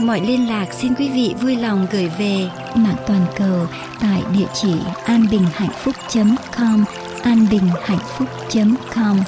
[0.00, 3.66] mọi liên lạc xin quý vị vui lòng gửi về mạng toàn cầu
[4.00, 6.84] tại địa chỉ anbinhhạnhphúc.com
[7.22, 9.20] anbinhhạnhphúc.com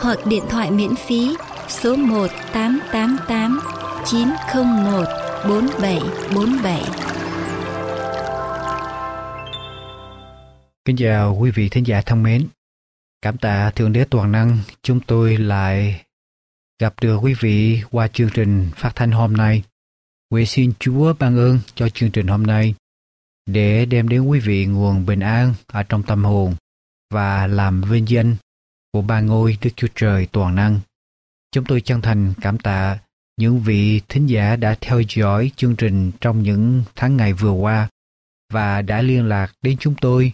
[0.00, 1.36] hoặc điện thoại miễn phí
[1.68, 3.60] số 1 888
[4.06, 5.04] 901
[5.48, 6.82] 4747.
[10.84, 12.46] Kính chào quý vị thính giả thân mến.
[13.22, 16.02] Cảm tạ Thượng Đế Toàn Năng, chúng tôi lại
[16.80, 19.62] gặp được quý vị qua chương trình phát thanh hôm nay.
[20.30, 22.74] Nguyện xin Chúa ban ơn cho chương trình hôm nay
[23.46, 26.54] để đem đến quý vị nguồn bình an ở trong tâm hồn
[27.10, 28.36] và làm vinh danh
[28.92, 30.80] của ba ngôi Đức Chúa Trời toàn năng.
[31.52, 32.98] Chúng tôi chân thành cảm tạ
[33.36, 37.88] những vị thính giả đã theo dõi chương trình trong những tháng ngày vừa qua
[38.52, 40.32] và đã liên lạc đến chúng tôi,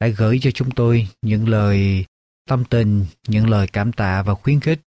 [0.00, 2.04] đã gửi cho chúng tôi những lời
[2.48, 4.80] tâm tình, những lời cảm tạ và khuyến khích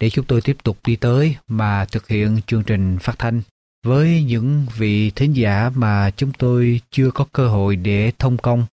[0.00, 3.42] để chúng tôi tiếp tục đi tới mà thực hiện chương trình phát thanh.
[3.84, 8.66] Với những vị thính giả mà chúng tôi chưa có cơ hội để thông công,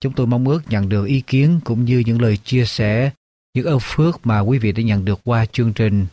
[0.00, 3.10] chúng tôi mong ước nhận được ý kiến cũng như những lời chia sẻ,
[3.54, 6.06] những ơn phước mà quý vị đã nhận được qua chương trình.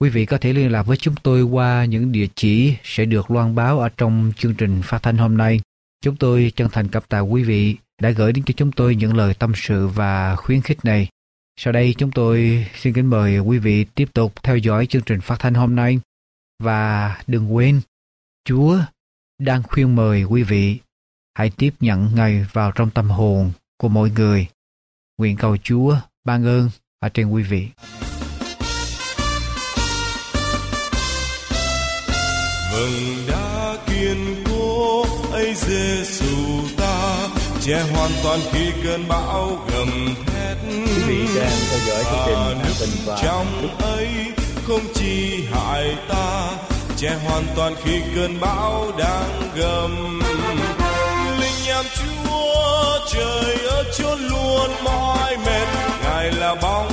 [0.00, 3.30] Quý vị có thể liên lạc với chúng tôi qua những địa chỉ sẽ được
[3.30, 5.60] loan báo ở trong chương trình phát thanh hôm nay.
[6.02, 9.16] Chúng tôi chân thành cảm tạ quý vị đã gửi đến cho chúng tôi những
[9.16, 11.08] lời tâm sự và khuyến khích này.
[11.60, 15.20] Sau đây chúng tôi xin kính mời quý vị tiếp tục theo dõi chương trình
[15.20, 15.98] phát thanh hôm nay.
[16.58, 17.80] Và đừng quên,
[18.44, 18.78] Chúa
[19.38, 20.78] đang khuyên mời quý vị
[21.34, 24.46] hãy tiếp nhận Ngài vào trong tâm hồn của mọi người.
[25.18, 26.70] Nguyện cầu Chúa ban ơn
[27.00, 27.68] ở trên quý vị.
[32.72, 37.28] Vâng đã kiên cố ấy Giêsu ta
[37.60, 40.56] che hoàn toàn khi cơn bão gầm thét.
[40.66, 44.34] Quý vị đang theo dõi chương trình An Bình và trong ấy
[44.66, 46.50] không chi hại ta,
[46.96, 50.20] che hoàn toàn khi cơn bão đang gầm.
[51.40, 55.66] Linh nham chúa, trời ở chốn luôn mỏi mệt.
[56.02, 56.90] Ngài là bóng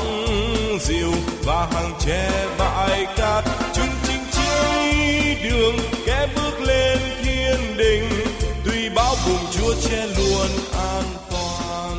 [0.80, 3.46] dịu và hàng che bãi cát.
[3.74, 8.10] Chúng chính chi đường, kẻ bước lên thiên đình.
[8.66, 11.04] Tuy bão bùng chúa che luôn an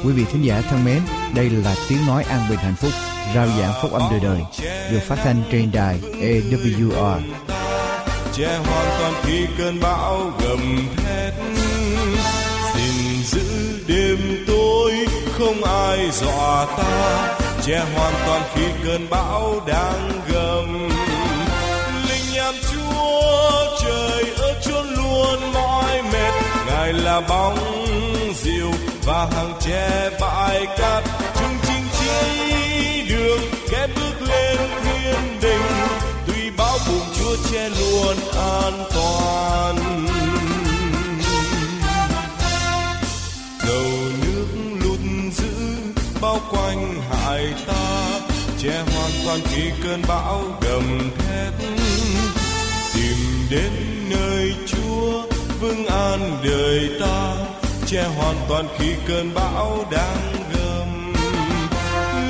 [0.04, 1.02] Quý vị thính giả thân mến,
[1.34, 2.92] đây là tiếng nói an bình hạnh phúc,
[3.34, 4.40] rao giảng phúc âm đời đời,
[4.90, 7.20] được phát thanh trên đài AWR.
[8.36, 11.34] che hoàn toàn khi cơn bão gầm thét.
[12.74, 14.92] Xin giữ đêm tối
[15.38, 17.36] không ai dọa ta.
[17.66, 20.88] Che hoàn toàn khi cơn bão đang gầm.
[22.08, 26.32] Linh nhằm chúa trời ở chốn luôn mỏi mệt.
[26.66, 27.58] Ngài là bóng
[28.34, 28.70] dịu
[29.04, 31.04] và hàng tre bãi cát.
[31.34, 35.62] Chúng chính chí đường kẻ bước lên thiên đình.
[36.26, 39.76] Tuy bão bùng chúa che luôn an toàn.
[43.66, 43.90] Dầu
[44.22, 44.46] nước
[44.84, 45.00] lụt
[45.32, 48.20] dữ, bao quanh hại ta.
[48.62, 51.52] Che hoàn toàn khi cơn bão gầm thét.
[52.94, 53.16] Tìm
[53.50, 53.72] đến
[54.10, 55.22] nơi chúa
[55.60, 57.36] vững an đời ta
[57.92, 61.12] che hoàn toàn khi cơn bão đang gầm.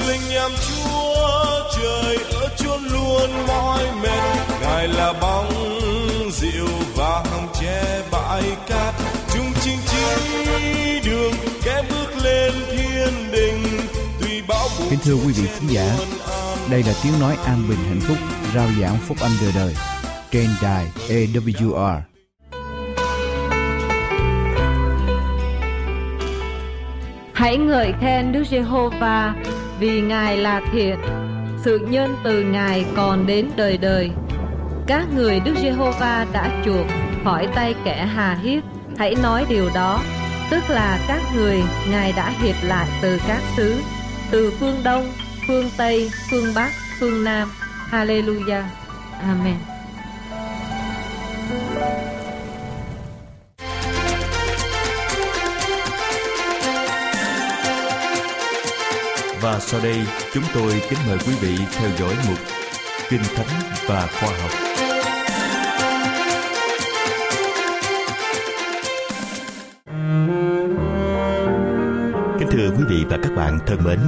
[0.08, 1.26] Linh nham chúa
[1.76, 4.22] trời ở chốn luôn mỏi mệt.
[4.60, 5.52] Ngài là bóng
[6.32, 8.94] dịu và hằng che bãi cát.
[9.34, 11.32] Chúng chính chỉ đường
[11.64, 13.64] kẻ bước lên thiên đình.
[14.20, 15.96] Tuy bão bùng Kính thưa quý vị thính giả,
[16.70, 18.16] đây là tiếng nói an bình hạnh phúc,
[18.54, 19.74] rao giảng phúc âm đời đời
[20.30, 22.11] trên đài AWR.
[27.42, 29.34] Hãy ngợi khen Đức Giê-hô-va
[29.78, 30.98] vì Ngài là thiện,
[31.64, 34.10] sự nhân từ Ngài còn đến đời đời.
[34.86, 36.86] Các người Đức Giê-hô-va đã chuộc
[37.24, 38.62] khỏi tay kẻ hà hiếp,
[38.98, 40.02] hãy nói điều đó,
[40.50, 43.76] tức là các người Ngài đã hiệp lại từ các xứ,
[44.30, 45.04] từ phương Đông,
[45.46, 47.50] phương Tây, phương Bắc, phương Nam.
[47.90, 48.62] Hallelujah.
[49.20, 49.56] Amen.
[59.42, 59.96] Và sau đây
[60.32, 62.38] chúng tôi kính mời quý vị theo dõi mục
[63.08, 63.46] Kinh Thánh
[63.86, 64.50] và Khoa học.
[72.38, 73.98] Kính thưa quý vị và các bạn thân mến,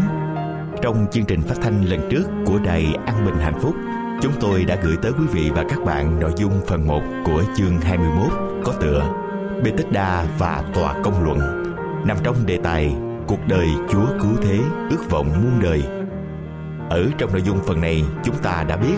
[0.82, 3.74] trong chương trình phát thanh lần trước của Đài An Bình Hạnh Phúc,
[4.22, 7.42] chúng tôi đã gửi tới quý vị và các bạn nội dung phần 1 của
[7.56, 8.32] chương 21
[8.64, 9.14] có tựa
[9.64, 11.38] bê tết đa và Tòa Công Luận
[12.06, 12.94] nằm trong đề tài
[13.26, 14.58] Cuộc đời Chúa Cứu Thế,
[14.90, 15.82] ước vọng muôn đời.
[16.90, 18.96] Ở trong nội dung phần này, chúng ta đã biết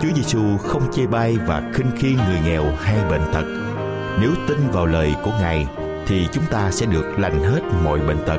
[0.00, 3.44] Chúa Giêsu không chê bai và khinh khi người nghèo hay bệnh tật.
[4.20, 5.66] Nếu tin vào lời của Ngài
[6.06, 8.38] thì chúng ta sẽ được lành hết mọi bệnh tật.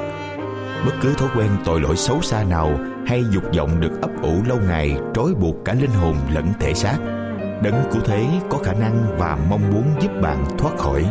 [0.86, 4.34] Bất cứ thói quen tội lỗi xấu xa nào hay dục vọng được ấp ủ
[4.48, 6.98] lâu ngày trói buộc cả linh hồn lẫn thể xác.
[7.64, 11.06] Đấng cứu thế có khả năng và mong muốn giúp bạn thoát khỏi.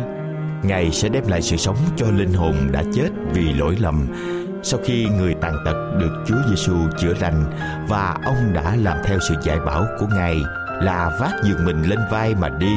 [0.63, 4.07] Ngài sẽ đem lại sự sống cho linh hồn đã chết vì lỗi lầm
[4.63, 7.43] sau khi người tàn tật được Chúa Giêsu chữa lành
[7.89, 10.41] và ông đã làm theo sự dạy bảo của Ngài
[10.81, 12.73] là vác giường mình lên vai mà đi,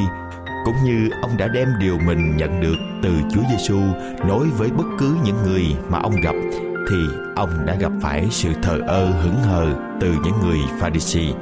[0.65, 3.79] cũng như ông đã đem điều mình nhận được từ Chúa Giêsu
[4.27, 6.35] nói với bất cứ những người mà ông gặp,
[6.89, 6.97] thì
[7.35, 9.65] ông đã gặp phải sự thờ ơ hững hờ
[10.01, 11.33] từ những người Pharisee.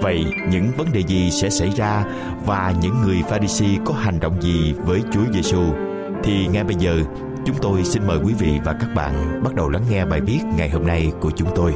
[0.00, 2.04] Vậy những vấn đề gì sẽ xảy ra
[2.46, 5.91] và những người Pharisee có hành động gì với Chúa Giêsu?
[6.24, 7.00] Thì ngay bây giờ
[7.44, 10.40] chúng tôi xin mời quý vị và các bạn bắt đầu lắng nghe bài viết
[10.56, 11.74] ngày hôm nay của chúng tôi.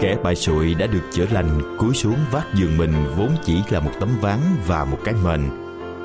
[0.00, 3.80] Kẻ bại sụi đã được chữa lành cúi xuống vác giường mình vốn chỉ là
[3.80, 5.40] một tấm ván và một cái mền.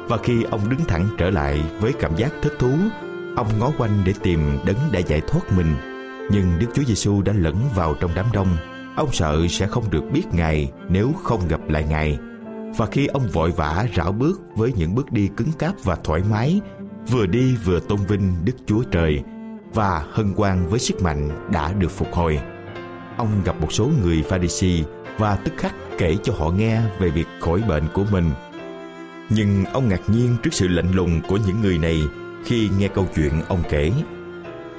[0.07, 2.71] Và khi ông đứng thẳng trở lại với cảm giác thất thú,
[3.35, 5.75] ông ngó quanh để tìm đấng đã giải thoát mình.
[6.31, 8.57] Nhưng Đức Chúa Giêsu đã lẫn vào trong đám đông.
[8.95, 12.19] Ông sợ sẽ không được biết Ngài nếu không gặp lại Ngài.
[12.77, 16.21] Và khi ông vội vã rảo bước với những bước đi cứng cáp và thoải
[16.29, 16.61] mái,
[17.09, 19.23] vừa đi vừa tôn vinh Đức Chúa Trời
[19.73, 22.39] và hân hoan với sức mạnh đã được phục hồi
[23.17, 24.83] ông gặp một số người Pharisee
[25.17, 28.31] và tức khắc kể cho họ nghe về việc khỏi bệnh của mình.
[29.29, 32.01] Nhưng ông ngạc nhiên trước sự lạnh lùng của những người này
[32.45, 33.91] khi nghe câu chuyện ông kể.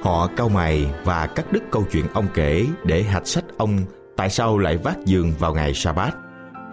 [0.01, 3.79] Họ cau mày và cắt đứt câu chuyện ông kể để hạch sách ông
[4.15, 6.17] tại sao lại vác giường vào ngày sa-bát.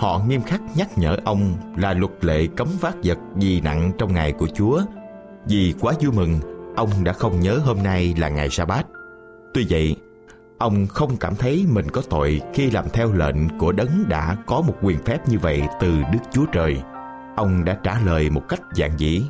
[0.02, 4.14] Họ nghiêm khắc nhắc nhở ông là luật lệ cấm vác vật gì nặng trong
[4.14, 4.80] ngày của Chúa.
[5.48, 6.40] Vì quá vui mừng,
[6.76, 8.86] ông đã không nhớ hôm nay là ngày sa-bát.
[9.54, 9.96] Tuy vậy,
[10.58, 14.60] Ông không cảm thấy mình có tội khi làm theo lệnh của đấng đã có
[14.60, 16.76] một quyền phép như vậy từ Đức Chúa Trời.
[17.36, 19.22] Ông đã trả lời một cách giản dĩ.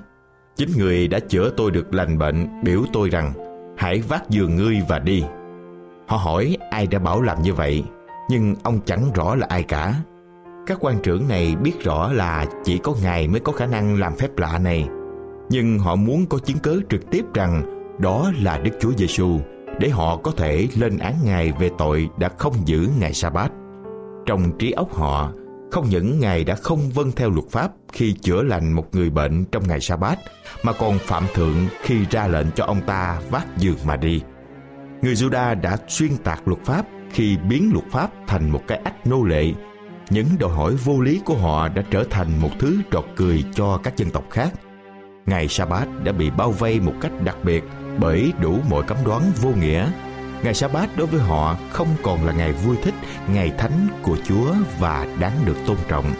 [0.56, 3.32] Chính người đã chữa tôi được lành bệnh biểu tôi rằng
[3.78, 5.24] hãy vác giường ngươi và đi.
[6.06, 7.84] Họ hỏi ai đã bảo làm như vậy,
[8.30, 9.94] nhưng ông chẳng rõ là ai cả.
[10.66, 14.16] Các quan trưởng này biết rõ là chỉ có Ngài mới có khả năng làm
[14.16, 14.88] phép lạ này.
[15.50, 17.62] Nhưng họ muốn có chứng cứ trực tiếp rằng
[18.00, 19.40] đó là Đức Chúa Giêsu
[19.80, 23.52] để họ có thể lên án Ngài về tội đã không giữ ngày sa bát.
[24.26, 25.32] Trong trí óc họ,
[25.70, 29.44] không những Ngài đã không vâng theo luật pháp khi chữa lành một người bệnh
[29.44, 30.18] trong ngày sa bát,
[30.62, 34.22] mà còn phạm thượng khi ra lệnh cho ông ta vác giường mà đi.
[35.02, 39.06] Người Juda đã xuyên tạc luật pháp khi biến luật pháp thành một cái ách
[39.06, 39.52] nô lệ.
[40.10, 43.80] Những đòi hỏi vô lý của họ đã trở thành một thứ trọt cười cho
[43.82, 44.52] các dân tộc khác.
[45.26, 47.64] Ngày sa bát đã bị bao vây một cách đặc biệt
[47.98, 49.90] bởi đủ mọi cấm đoán vô nghĩa.
[50.42, 52.94] Ngày sa bát đối với họ không còn là ngày vui thích
[53.28, 56.14] ngày thánh của chúa và đáng được tôn trọng.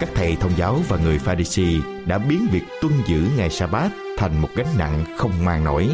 [0.00, 3.90] Các thầy thông giáo và người Pha-ri-si đã biến việc tuân giữ ngày sa bát
[4.18, 5.88] thành một gánh nặng không mang nổi.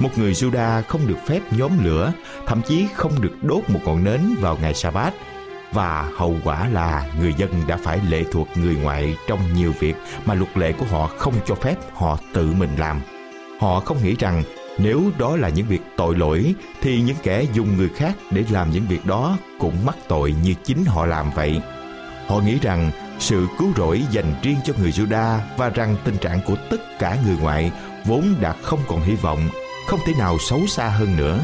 [0.00, 2.12] Một người Juda không được phép nhóm lửa,
[2.46, 5.14] thậm chí không được đốt một ngọn nến vào ngày sa bát
[5.76, 9.94] và hậu quả là người dân đã phải lệ thuộc người ngoại trong nhiều việc
[10.24, 13.00] mà luật lệ của họ không cho phép họ tự mình làm.
[13.60, 14.42] Họ không nghĩ rằng
[14.78, 18.70] nếu đó là những việc tội lỗi thì những kẻ dùng người khác để làm
[18.70, 21.60] những việc đó cũng mắc tội như chính họ làm vậy.
[22.28, 26.40] Họ nghĩ rằng sự cứu rỗi dành riêng cho người Juda và rằng tình trạng
[26.46, 27.72] của tất cả người ngoại
[28.04, 29.48] vốn đã không còn hy vọng,
[29.86, 31.40] không thể nào xấu xa hơn nữa.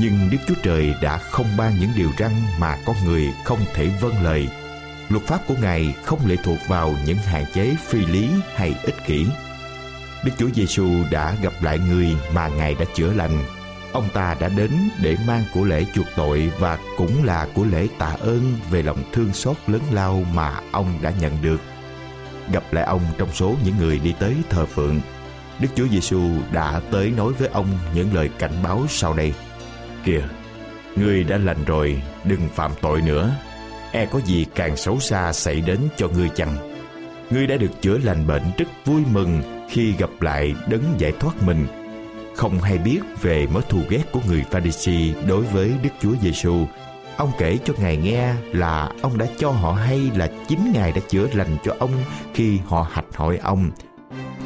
[0.00, 3.88] Nhưng Đức Chúa Trời đã không ban những điều răn mà con người không thể
[4.00, 4.48] vâng lời.
[5.08, 9.04] Luật pháp của Ngài không lệ thuộc vào những hạn chế phi lý hay ích
[9.06, 9.26] kỷ.
[10.24, 13.44] Đức Chúa Giêsu đã gặp lại người mà Ngài đã chữa lành.
[13.92, 14.70] Ông ta đã đến
[15.02, 19.02] để mang của lễ chuộc tội và cũng là của lễ tạ ơn về lòng
[19.12, 21.60] thương xót lớn lao mà ông đã nhận được.
[22.52, 25.00] Gặp lại ông trong số những người đi tới thờ phượng,
[25.60, 26.20] Đức Chúa Giêsu
[26.52, 29.32] đã tới nói với ông những lời cảnh báo sau đây.
[30.04, 30.22] Kìa,
[30.96, 33.30] ngươi đã lành rồi, đừng phạm tội nữa.
[33.92, 36.56] E có gì càng xấu xa xảy đến cho ngươi chăng?
[37.30, 41.42] Ngươi đã được chữa lành bệnh rất vui mừng khi gặp lại đấng giải thoát
[41.42, 41.66] mình
[42.38, 46.66] không hay biết về mối thù ghét của người Pharisee đối với Đức Chúa Giêsu.
[47.16, 51.00] Ông kể cho Ngài nghe là ông đã cho họ hay là chính Ngài đã
[51.08, 51.90] chữa lành cho ông
[52.34, 53.70] khi họ hạch hỏi ông.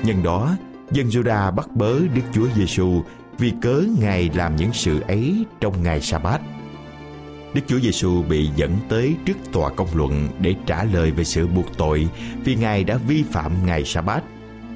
[0.02, 0.56] Nhân đó,
[0.90, 3.02] Dân Juda bắt bớ Đức Chúa Giêsu
[3.38, 6.40] vì cớ Ngài làm những sự ấy trong ngày sa-bát.
[7.54, 11.46] Đức Chúa Giêsu bị dẫn tới trước tòa công luận để trả lời về sự
[11.46, 12.08] buộc tội
[12.44, 14.22] vì Ngài đã vi phạm ngày sa-bát.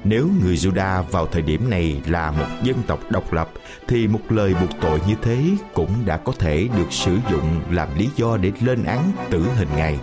[0.03, 3.49] Nếu người Juda vào thời điểm này là một dân tộc độc lập,
[3.87, 5.37] thì một lời buộc tội như thế
[5.73, 9.69] cũng đã có thể được sử dụng làm lý do để lên án tử hình
[9.77, 9.99] Ngài.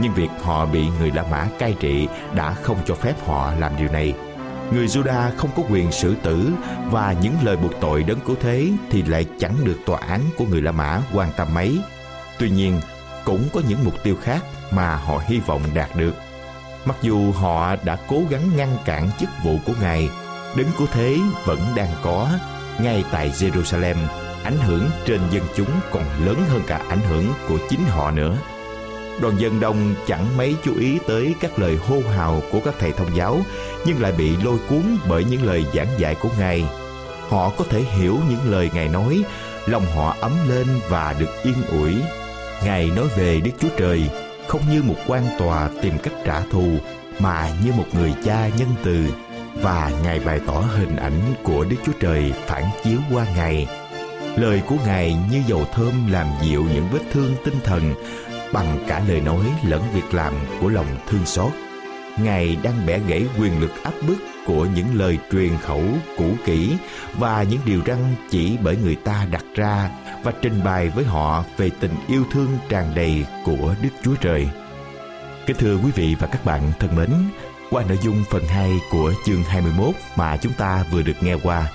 [0.00, 3.72] Nhưng việc họ bị người La Mã cai trị đã không cho phép họ làm
[3.78, 4.14] điều này
[4.70, 6.50] người Juda không có quyền xử tử
[6.90, 10.44] và những lời buộc tội đấng cứu thế thì lại chẳng được tòa án của
[10.44, 11.78] người La Mã quan tâm mấy.
[12.38, 12.80] Tuy nhiên,
[13.24, 16.14] cũng có những mục tiêu khác mà họ hy vọng đạt được.
[16.84, 20.08] Mặc dù họ đã cố gắng ngăn cản chức vụ của Ngài,
[20.56, 22.28] đấng cứu thế vẫn đang có
[22.80, 23.96] ngay tại Jerusalem,
[24.44, 28.36] ảnh hưởng trên dân chúng còn lớn hơn cả ảnh hưởng của chính họ nữa
[29.20, 32.92] đoàn dân đông chẳng mấy chú ý tới các lời hô hào của các thầy
[32.92, 33.40] thông giáo,
[33.86, 36.64] nhưng lại bị lôi cuốn bởi những lời giảng dạy của ngài.
[37.28, 39.22] Họ có thể hiểu những lời ngài nói,
[39.66, 41.94] lòng họ ấm lên và được yên ủi.
[42.64, 44.10] Ngài nói về đức chúa trời
[44.46, 46.78] không như một quan tòa tìm cách trả thù,
[47.18, 49.06] mà như một người cha nhân từ,
[49.54, 53.66] và ngài bày tỏ hình ảnh của đức chúa trời phản chiếu qua ngài.
[54.36, 57.94] Lời của ngài như dầu thơm làm dịu những vết thương tinh thần
[58.52, 61.52] bằng cả lời nói lẫn việc làm của lòng thương xót
[62.18, 64.16] ngài đang bẻ gãy quyền lực áp bức
[64.46, 65.84] của những lời truyền khẩu
[66.18, 66.76] cũ kỹ
[67.18, 67.98] và những điều răn
[68.30, 69.90] chỉ bởi người ta đặt ra
[70.22, 74.48] và trình bày với họ về tình yêu thương tràn đầy của Đức Chúa Trời.
[75.46, 77.10] Kính thưa quý vị và các bạn thân mến,
[77.70, 81.70] qua nội dung phần 2 của chương 21 mà chúng ta vừa được nghe qua,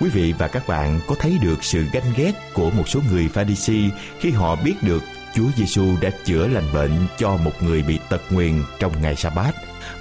[0.00, 3.28] quý vị và các bạn có thấy được sự ganh ghét của một số người
[3.28, 5.02] Pha-ri-si khi họ biết được
[5.36, 9.54] Chúa Giêsu đã chữa lành bệnh cho một người bị tật nguyền trong ngày sa-bát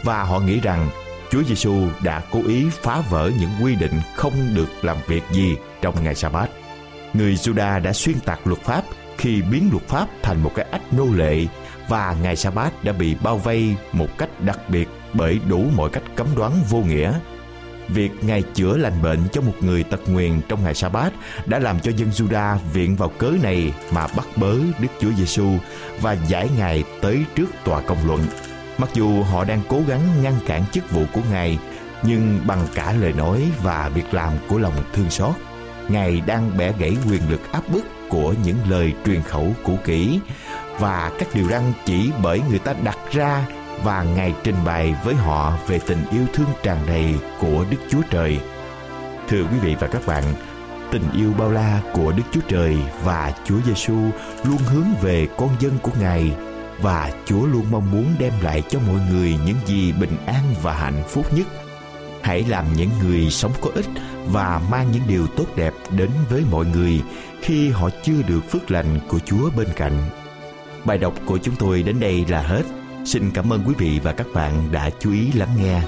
[0.03, 0.89] và họ nghĩ rằng
[1.31, 5.55] Chúa Giêsu đã cố ý phá vỡ những quy định không được làm việc gì
[5.81, 6.49] trong ngày sa-bát.
[7.13, 8.83] Người Juda đã xuyên tạc luật pháp
[9.17, 11.45] khi biến luật pháp thành một cái ách nô lệ
[11.89, 16.03] và ngày sa-bát đã bị bao vây một cách đặc biệt bởi đủ mọi cách
[16.15, 17.13] cấm đoán vô nghĩa
[17.89, 21.13] Việc Ngài chữa lành bệnh cho một người tật nguyền trong ngày sa bát
[21.45, 25.47] đã làm cho dân Juda viện vào cớ này mà bắt bớ Đức Chúa Giêsu
[26.01, 28.19] và giải Ngài tới trước tòa công luận.
[28.77, 31.59] Mặc dù họ đang cố gắng ngăn cản chức vụ của Ngài,
[32.03, 35.35] nhưng bằng cả lời nói và việc làm của lòng thương xót,
[35.87, 40.19] Ngài đang bẻ gãy quyền lực áp bức của những lời truyền khẩu cũ kỹ
[40.79, 43.45] và các điều răn chỉ bởi người ta đặt ra
[43.83, 48.01] và Ngài trình bày với họ về tình yêu thương tràn đầy của Đức Chúa
[48.09, 48.39] Trời.
[49.27, 50.23] Thưa quý vị và các bạn,
[50.91, 53.97] tình yêu bao la của Đức Chúa Trời và Chúa Giêsu
[54.43, 56.31] luôn hướng về con dân của Ngài
[56.81, 60.73] và Chúa luôn mong muốn đem lại cho mọi người những gì bình an và
[60.73, 61.47] hạnh phúc nhất.
[62.21, 63.85] Hãy làm những người sống có ích
[64.27, 67.01] và mang những điều tốt đẹp đến với mọi người
[67.41, 69.97] khi họ chưa được phước lành của Chúa bên cạnh.
[70.85, 72.63] Bài đọc của chúng tôi đến đây là hết.
[73.05, 75.81] Xin cảm ơn quý vị và các bạn đã chú ý lắng nghe.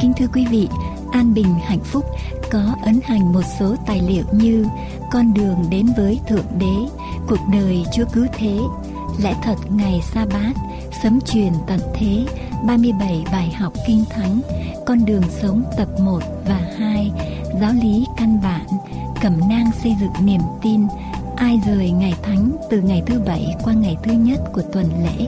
[0.00, 0.68] Kính thưa quý vị,
[1.12, 2.04] An Bình Hạnh Phúc
[2.50, 4.66] có ấn hành một số tài liệu như
[5.12, 8.58] Con đường đến với Thượng Đế, Cuộc đời Chúa Cứu Thế,
[9.22, 10.52] Lẽ thật Ngày Sa Bát,
[11.02, 12.24] Sấm truyền tận thế,
[12.66, 14.40] 37 bài học kinh thánh,
[14.86, 17.10] con đường sống tập 1 và 2,
[17.60, 18.66] giáo lý căn bản,
[19.22, 20.86] cẩm nang xây dựng niềm tin,
[21.36, 25.26] ai rời ngày thánh từ ngày thứ bảy qua ngày thứ nhất của tuần lễ,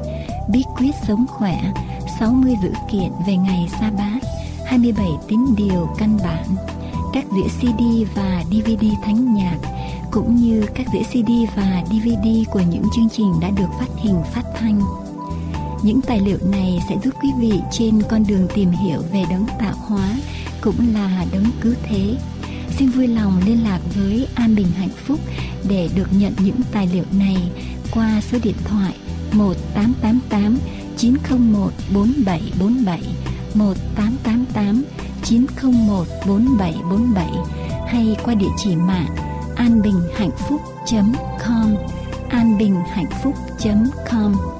[0.49, 1.72] bí quyết sống khỏe,
[2.20, 4.18] 60 dữ kiện về ngày sa bát,
[4.66, 6.46] 27 tín điều căn bản,
[7.12, 7.82] các đĩa CD
[8.14, 9.58] và DVD thánh nhạc,
[10.10, 14.22] cũng như các đĩa CD và DVD của những chương trình đã được phát hình
[14.32, 14.80] phát thanh.
[15.82, 19.46] Những tài liệu này sẽ giúp quý vị trên con đường tìm hiểu về đấng
[19.58, 20.14] tạo hóa
[20.60, 22.16] cũng là đấng cứu thế.
[22.78, 25.20] Xin vui lòng liên lạc với An Bình Hạnh Phúc
[25.68, 27.37] để được nhận những tài liệu này
[27.90, 28.94] qua số điện thoại
[29.32, 30.58] 1888
[30.96, 33.00] 901 4747
[33.54, 34.84] 1888
[35.25, 37.26] 901 4747
[37.87, 39.16] hay qua địa chỉ mạng
[39.56, 41.76] anbinhhạnhphúc.com
[42.28, 44.60] anbinhhạnhphúc.com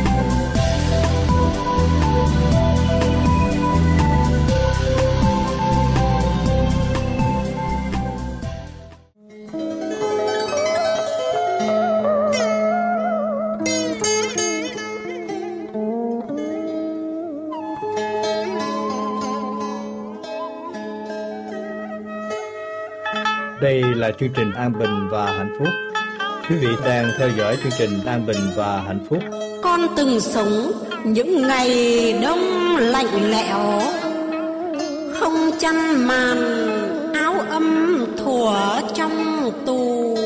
[24.19, 25.67] Chương trình An Bình và Hạnh Phúc.
[26.49, 29.19] Quý vị đang theo dõi chương trình An Bình và Hạnh Phúc.
[29.63, 30.71] Con từng sống
[31.03, 33.81] những ngày đông lạnh lẽo,
[35.13, 36.37] không chăn màn
[37.13, 38.55] áo ấm thủa
[38.93, 40.17] trong tù.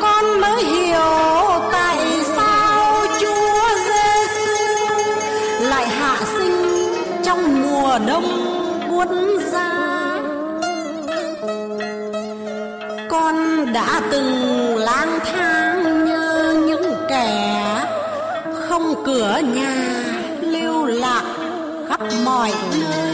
[0.00, 1.00] Con mới hiểu
[1.72, 1.98] tại
[2.36, 4.64] sao Chúa Giêsu
[5.60, 6.52] lại hạ sinh
[7.24, 8.24] trong mùa đông
[8.90, 9.08] buốt
[13.74, 17.84] đã từng lang thang như những kẻ
[18.68, 20.02] không cửa nhà
[20.40, 21.24] lưu lạc
[21.88, 23.13] khắp mọi nơi.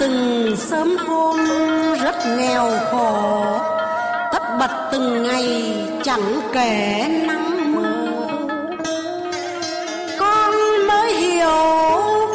[0.00, 1.36] Từng sớm hôm
[2.02, 3.58] rất nghèo khổ
[4.32, 8.48] tất bật từng ngày chẳng kể nắng mưa
[10.20, 10.52] con
[10.88, 11.48] mới hiểu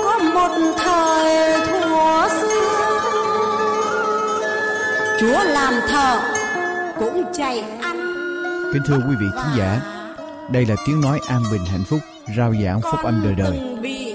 [0.03, 2.99] có một thời thuở xưa
[5.19, 6.19] chúa làm thợ
[6.99, 7.99] cũng chạy ăn
[8.73, 9.81] Kính thưa quý vị khán giả,
[10.51, 11.99] đây là tiếng nói an bình hạnh phúc,
[12.37, 13.59] rao giảng phúc âm đời đời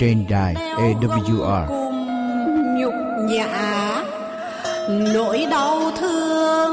[0.01, 1.78] trên đài AWR.
[4.89, 6.73] Nỗi đau thương,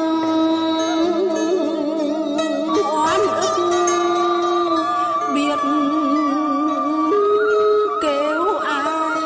[2.96, 3.58] oan ức,
[5.34, 5.60] biết
[8.02, 9.22] kêu ai.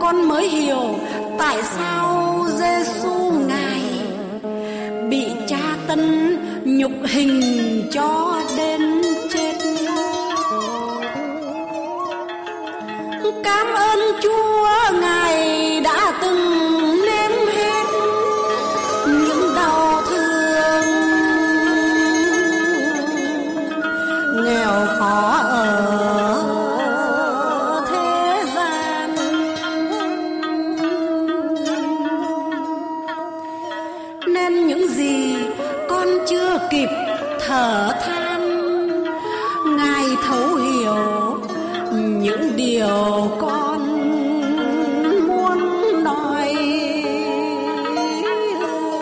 [0.00, 0.98] Con mới hiểu
[1.38, 3.82] tại sao Giêsu ngài
[5.10, 8.42] bị cha tân nhục hình cho
[13.44, 15.77] cảm ơn Chúa ngài.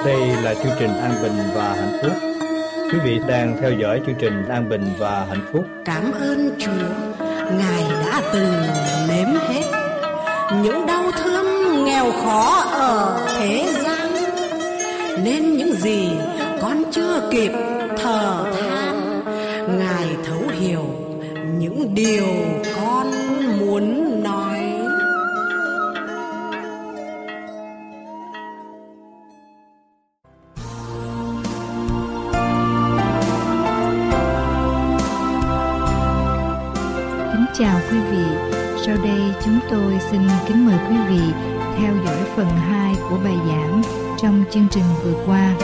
[0.07, 2.13] Đây là chương trình an bình và hạnh phúc.
[2.93, 5.65] Quý vị đang theo dõi chương trình an bình và hạnh phúc.
[5.85, 7.25] cảm ơn Chúa,
[7.59, 8.53] ngài đã từng
[9.09, 9.65] nếm hết
[10.63, 14.13] những đau thương, nghèo khó ở thế gian,
[15.25, 16.11] nên những gì
[16.63, 17.53] con chưa kịp
[18.03, 19.25] thở than,
[19.79, 20.85] ngài thấu hiểu
[21.59, 22.27] những điều
[22.77, 22.86] con
[40.11, 41.33] xin kính mời quý vị
[41.77, 43.83] theo dõi phần 2 của bài giảng
[44.19, 45.55] trong chương trình vừa qua.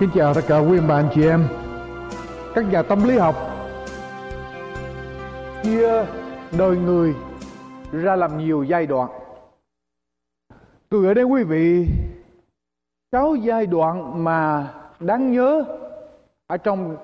[0.00, 1.48] Kính chào tất cả quý bạn chị em,
[2.54, 3.34] Các nhà tâm lý học.
[5.62, 6.04] Chia
[6.58, 7.14] đời người
[7.92, 9.10] ra làm nhiều giai đoạn.
[10.88, 11.86] Tôi gửi đến quý vị
[13.12, 15.64] Sáu giai đoạn mà đáng nhớ
[16.46, 16.96] Ở trong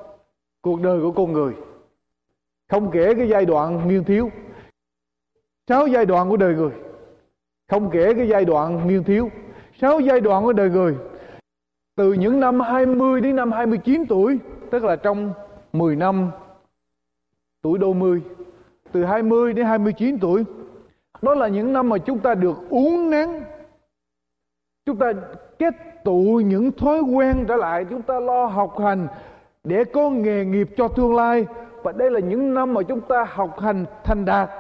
[0.63, 1.53] cuộc đời của con người.
[2.73, 4.31] Không kể cái giai đoạn niên thiếu.
[5.69, 6.71] Sáu giai đoạn của đời người.
[7.71, 9.31] Không kể cái giai đoạn niên thiếu.
[9.81, 10.97] Sáu giai đoạn của đời người.
[11.97, 14.39] Từ những năm 20 đến năm 29 tuổi,
[14.71, 15.33] tức là trong
[15.73, 16.31] 10 năm
[17.63, 18.23] tuổi đôi mươi,
[18.93, 20.45] từ 20 đến 29 tuổi,
[21.23, 23.29] đó là những năm mà chúng ta được uống nén
[24.87, 25.13] chúng ta
[25.59, 29.09] kết tụ những thói quen trở lại, chúng ta lo học hành
[29.65, 31.47] để có nghề nghiệp cho tương lai
[31.83, 34.51] và đây là những năm mà chúng ta học hành thành đạt,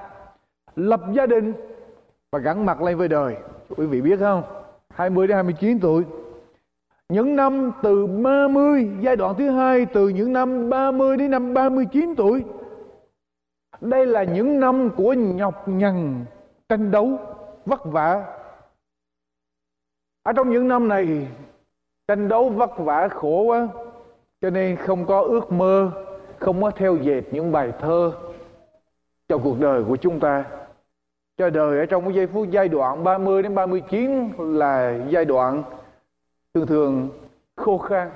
[0.76, 1.52] lập gia đình
[2.32, 3.37] và gắn mặt lên với đời.
[3.76, 4.42] Quý vị biết không?
[4.88, 6.04] 20 đến 29 tuổi
[7.08, 12.14] những năm từ 30 giai đoạn thứ hai từ những năm 30 đến năm 39
[12.16, 12.44] tuổi
[13.80, 16.24] đây là những năm của nhọc nhằn
[16.68, 17.18] tranh đấu
[17.66, 18.37] vất vả
[20.22, 21.28] ở trong những năm này
[22.08, 23.68] tranh đấu vất vả khổ quá
[24.40, 25.90] cho nên không có ước mơ
[26.42, 28.12] không có theo dệt những bài thơ
[29.28, 30.44] cho cuộc đời của chúng ta.
[31.37, 35.62] Cho đời ở trong cái giây phút giai đoạn 30 đến 39 là giai đoạn
[36.55, 37.09] thường thường
[37.57, 38.11] khô khan.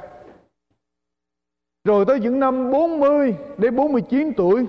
[1.84, 4.66] Rồi tới những năm 40 đến 49 tuổi,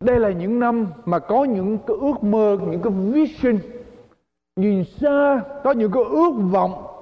[0.00, 3.58] đây là những năm mà có những cái ước mơ, những cái vision.
[4.56, 6.97] Nhìn xa, có những cái ước vọng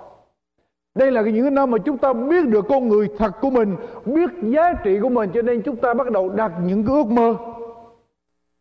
[0.96, 4.30] đây là những năm mà chúng ta biết được con người thật của mình, biết
[4.42, 7.34] giá trị của mình, cho nên chúng ta bắt đầu đặt những cái ước mơ.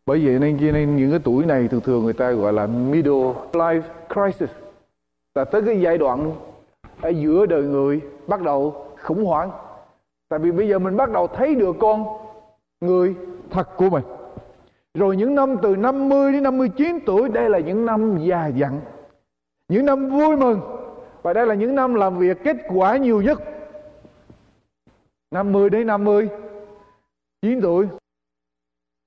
[0.06, 2.66] Bởi vậy nên cho nên những cái tuổi này thường thường người ta gọi là
[2.66, 3.82] middle life
[4.14, 4.50] crisis.
[5.34, 6.32] Là tới cái giai đoạn
[7.00, 9.50] ở giữa đời người bắt đầu khủng hoảng.
[10.28, 12.04] Tại vì bây giờ mình bắt đầu thấy được con
[12.80, 13.14] người
[13.50, 14.04] thật của mình.
[14.94, 18.80] Rồi những năm từ 50 đến 59 tuổi, đây là những năm già dặn,
[19.68, 20.60] những năm vui mừng
[21.26, 23.38] và đây là những năm làm việc kết quả nhiều nhất.
[25.30, 26.28] 50 đến 50
[27.42, 27.86] 9 tuổi.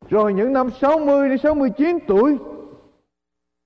[0.10, 2.38] Rồi những năm 60 đến 69 tuổi.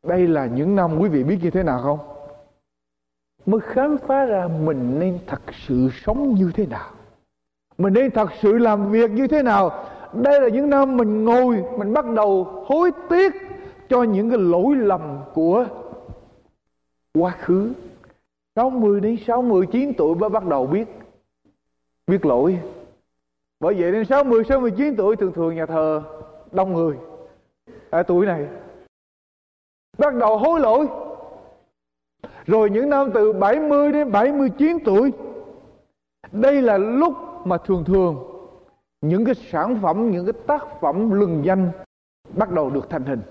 [0.04, 2.00] Đây là những năm quý vị biết như thế nào không?
[3.46, 6.92] Mới khám phá ra mình nên thật sự sống như thế nào?
[7.78, 9.86] Mình nên thật sự làm việc như thế nào?
[10.14, 13.34] Đây là những năm mình ngồi, mình bắt đầu hối tiếc
[13.90, 15.66] cho những cái lỗi lầm của
[17.14, 17.74] quá khứ.
[18.56, 20.88] 60 đến 69 tuổi mới bắt đầu biết
[22.08, 22.60] biết lỗi.
[23.60, 26.04] Bởi vậy đến 60 69 tuổi thường thường nhà thờ
[26.52, 26.98] đông người
[27.90, 28.48] ở tuổi này.
[29.98, 30.88] Bắt đầu hối lỗi.
[32.46, 35.12] Rồi những năm từ 70 đến 79 tuổi,
[36.32, 37.14] đây là lúc
[37.46, 38.24] mà thường thường
[39.02, 41.72] những cái sản phẩm, những cái tác phẩm lừng danh
[42.34, 43.22] bắt đầu được thành hình.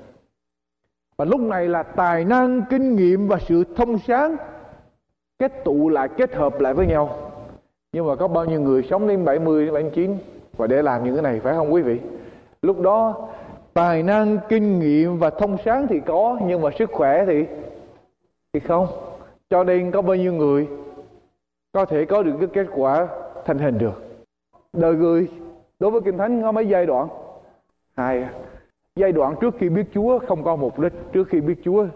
[1.17, 4.37] Và lúc này là tài năng, kinh nghiệm và sự thông sáng
[5.43, 7.33] kết tụ lại, kết hợp lại với nhau.
[7.93, 10.17] Nhưng mà có bao nhiêu người sống đến 70 đến 79
[10.57, 12.01] và để làm những cái này, phải không quý vị?
[12.63, 13.29] Lúc đó,
[13.75, 17.45] tài năng, kinh nghiệm và thông sáng thì có, nhưng mà sức khỏe thì
[18.53, 18.87] thì không.
[19.51, 20.69] Cho nên có bao nhiêu người
[21.73, 23.09] có thể có được cái kết quả
[23.45, 24.03] thành hình được?
[24.73, 25.29] Đời người,
[25.79, 27.09] đối với kinh thánh có mấy giai đoạn?
[27.97, 28.33] Hai à.
[28.97, 31.87] giai đoạn trước khi biết chúa không có mục đích, trước khi biết chúa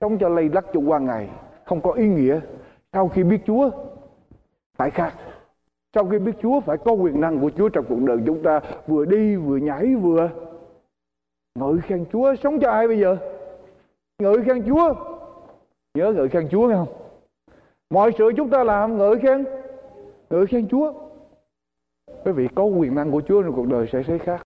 [0.00, 1.28] sống cho lây lắc cho qua ngày,
[1.64, 2.40] không có ý nghĩa
[2.92, 3.70] sau khi biết chúa,
[4.76, 5.14] phải khác.
[5.94, 8.60] Sau khi biết chúa, phải có quyền năng của chúa trong cuộc đời chúng ta.
[8.86, 10.30] Vừa đi, vừa nhảy, vừa
[11.54, 12.34] ngợi khen chúa.
[12.42, 13.16] Sống cho ai bây giờ?
[14.18, 14.94] Ngợi khen chúa.
[15.94, 16.88] Nhớ ngợi khen chúa, nghe không?
[17.90, 19.44] Mọi sự chúng ta làm, ngợi khen.
[20.30, 20.92] Ngợi khen chúa.
[22.24, 24.42] Quý vị, có quyền năng của Chúa trong cuộc đời sẽ thấy khác.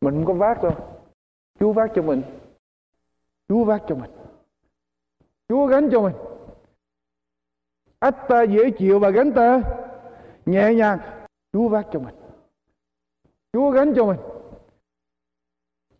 [0.00, 0.72] Mình không có vác đâu.
[1.60, 2.22] Chúa vác cho mình.
[3.48, 4.10] Chúa vác cho mình.
[5.48, 6.14] Chúa gánh cho mình
[7.98, 9.60] ách ta dễ chịu và gánh ta.
[10.46, 10.98] Nhẹ nhàng,
[11.52, 12.14] Chúa vác cho mình.
[13.52, 14.20] Chúa gánh cho mình.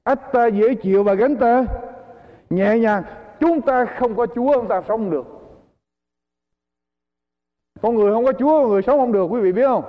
[0.02, 1.64] Ách ta dễ chịu và gánh ta.
[2.50, 3.02] Nhẹ nhàng,
[3.40, 5.26] chúng ta không có Chúa, chúng ta sống không được.
[7.82, 9.84] Con người không có Chúa, con người sống không được, quý vị biết không?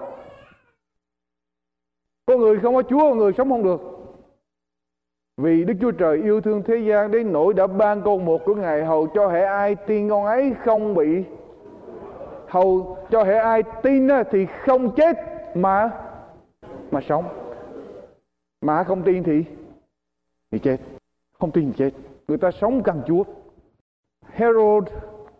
[2.25, 3.81] Con người không có Chúa, con người sống không được.
[5.37, 8.55] Vì Đức Chúa Trời yêu thương thế gian đến nỗi đã ban con một của
[8.55, 11.23] Ngài hầu cho hệ ai tin con ấy không bị
[12.49, 15.17] hầu cho hệ ai tin thì không chết,
[15.55, 15.91] mà
[16.91, 17.25] mà sống.
[18.61, 19.43] Mà không tin thì
[20.51, 20.77] thì chết.
[21.39, 21.91] Không tin thì chết.
[22.27, 23.23] Người ta sống cần Chúa.
[24.33, 24.87] Harold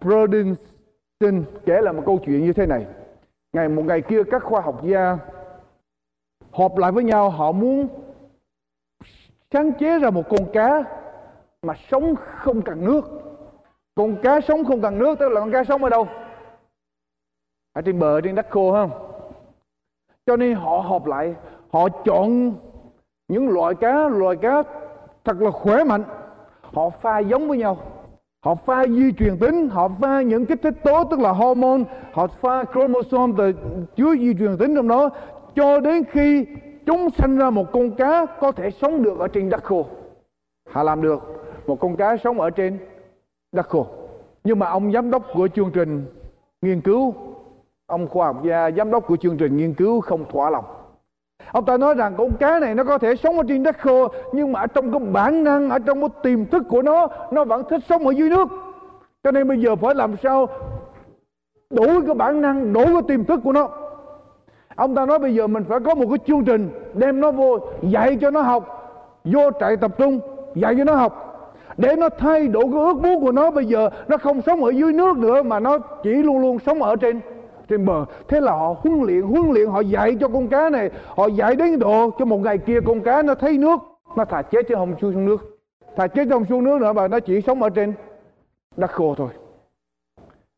[0.02, 2.86] Brodinson kể là một câu chuyện như thế này.
[3.54, 5.18] Ngày, một ngày kia, các khoa học gia
[6.52, 7.88] họp lại với nhau, họ muốn
[9.52, 10.84] sáng chế ra một con cá
[11.62, 13.02] mà sống không cần nước.
[13.96, 16.08] Con cá sống không cần nước, tức là con cá sống ở đâu?
[17.74, 18.92] Ở trên bờ, trên đất khô không?
[20.26, 21.36] Cho nên họ họp lại,
[21.70, 22.54] họ chọn
[23.28, 24.64] những loại cá loại cá
[25.24, 26.04] thật là khỏe mạnh.
[26.62, 27.78] Họ pha giống với nhau.
[28.46, 31.84] Họ pha di truyền tính, họ pha những kích thích tố tức là hormone.
[32.12, 33.54] Họ pha chromosome từ
[33.96, 35.10] chứa di truyền tính trong đó,
[35.56, 36.46] cho đến khi
[36.86, 39.86] chúng sanh ra một con cá có thể sống được ở trên đất khô.
[40.70, 41.22] Họ làm được
[41.68, 42.80] một con cá sống ở trên
[43.52, 43.88] đất khô.
[44.44, 46.06] Nhưng mà ông giám đốc của chương trình
[46.62, 47.14] nghiên cứu
[47.90, 50.66] ông khoa học gia, giám đốc của chương trình nghiên cứu không thỏa lòng.
[51.52, 54.08] Ông ta nói rằng con cá này nó có thể sống ở trên đất khô,
[54.32, 57.44] nhưng mà ở trong cái bản năng, ở trong cái tiềm thức của nó nó
[57.46, 58.48] vẫn thích sống ở dưới nước.
[59.24, 60.48] Cho nên bây giờ phải làm sao
[61.70, 63.70] đủ cái bản năng đủ cái tiềm thức của nó.
[64.76, 67.60] Ông ta nói bây giờ mình phải có một cái chương trình đem nó vô,
[67.82, 68.64] dạy cho nó học,
[69.24, 70.20] vô trại tập trung,
[70.56, 71.26] dạy cho nó học.
[71.78, 74.70] Để nó thay đổi cái ước muốn của nó, bây giờ nó không sống ở
[74.70, 77.20] dưới nước nữa, mà nó chỉ luôn luôn sống ở trên
[77.70, 78.06] trên bờ.
[78.28, 80.90] Thế là họ huấn luyện huấn luyện, họ dạy cho con cá này.
[81.06, 83.80] Họ dạy đến độ cho một ngày kia con cá nó thấy nước,
[84.16, 85.60] nó thà chết chứ không xuống nước.
[85.96, 87.94] Thà chết chứ không xuống nước nữa mà nó chỉ sống ở trên
[88.78, 89.30] đất khô thôi.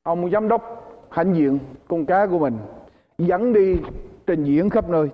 [0.03, 2.57] Ông giám đốc hãnh diện con cá của mình
[3.17, 3.77] dẫn đi
[4.27, 5.09] trình diễn khắp nơi.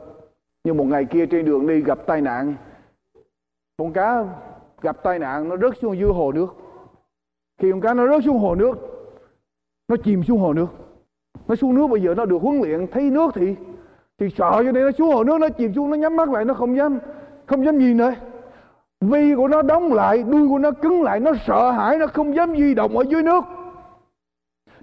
[0.63, 2.55] Nhưng một ngày kia trên đường đi gặp tai nạn.
[3.77, 4.25] Con cá
[4.81, 6.55] gặp tai nạn, nó rớt xuống dưới hồ nước.
[7.61, 8.77] Khi con cá nó rớt xuống hồ nước,
[9.87, 10.67] nó chìm xuống hồ nước
[11.47, 13.55] nó xuống nước bây giờ nó được huấn luyện, thấy nước thì
[14.19, 16.45] thì sợ cho nên nó xuống hồ nước, nó chìm xuống, nó nhắm mắt lại,
[16.45, 16.99] nó không dám
[17.45, 18.13] không dám nhìn nữa
[19.01, 22.35] vi của nó đóng lại, đuôi của nó cứng lại, nó sợ hãi, nó không
[22.35, 23.43] dám di động ở dưới nước.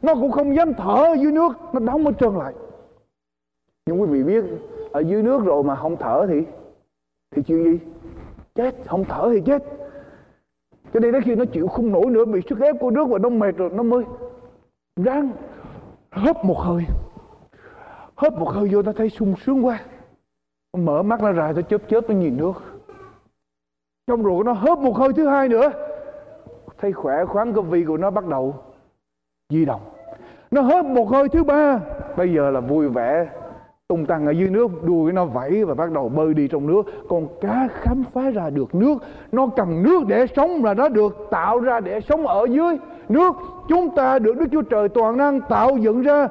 [0.02, 2.54] Nó cũng không dám thở ở dưới nước, nó đóng hết trơn lại.
[3.86, 4.44] Nhưng quý vị biết,
[4.92, 6.42] ở dưới nước rồi mà không thở thì
[7.30, 7.78] thì chuyện gì?
[8.54, 9.64] Chết, không thở thì chết.
[10.94, 13.18] Cho nên đến khi nó chịu không nổi nữa, bị sức ép của nước và
[13.18, 14.04] nó mệt rồi, nó mới
[14.96, 15.30] ráng
[16.14, 16.86] hớp một hơi.
[18.16, 19.80] Hớp một hơi vô nó thấy sung sướng quá.
[20.72, 22.52] Nó mở mắt nó ra, nó chớp chớp, nó nhìn nước.
[24.06, 25.70] Trong ruột nó hớp một hơi thứ hai nữa.
[26.78, 28.54] Thấy khỏe khoắn cái vi của nó bắt đầu
[29.50, 29.80] di động.
[30.50, 31.80] Nó hớp một hơi thứ ba.
[32.16, 33.26] Bây giờ là vui vẻ.
[33.88, 36.82] Tung tăng ở dưới nước, đuôi nó vẫy và bắt đầu bơi đi trong nước.
[37.08, 38.98] Con cá khám phá ra được nước.
[39.32, 42.76] Nó cần nước để sống là nó được, tạo ra để sống ở dưới
[43.08, 43.36] nước
[43.68, 46.28] chúng ta được đức chúa trời toàn năng tạo dựng ra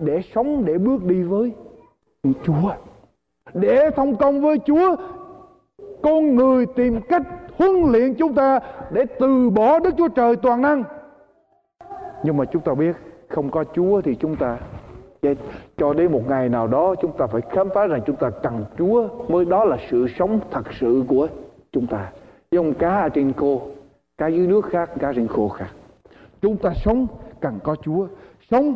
[0.00, 1.52] để sống, để bước đi với
[2.24, 2.72] chúa,
[3.54, 4.96] để thông công với chúa.
[6.02, 7.22] Con người tìm cách
[7.58, 10.84] huấn luyện chúng ta để từ bỏ đức chúa trời toàn năng.
[12.24, 12.96] Nhưng mà chúng ta biết
[13.28, 14.58] không có chúa thì chúng ta
[15.22, 15.34] chết.
[15.76, 18.64] Cho đến một ngày nào đó chúng ta phải khám phá rằng chúng ta cần
[18.78, 21.28] Chúa mới đó là sự sống thật sự của
[21.72, 22.12] chúng ta.
[22.50, 23.60] Giống cá ở trên khô,
[24.18, 25.68] cá dưới nước khác, cá trên khô khác
[26.42, 27.06] chúng ta sống
[27.40, 28.06] cần có Chúa.
[28.50, 28.74] Sống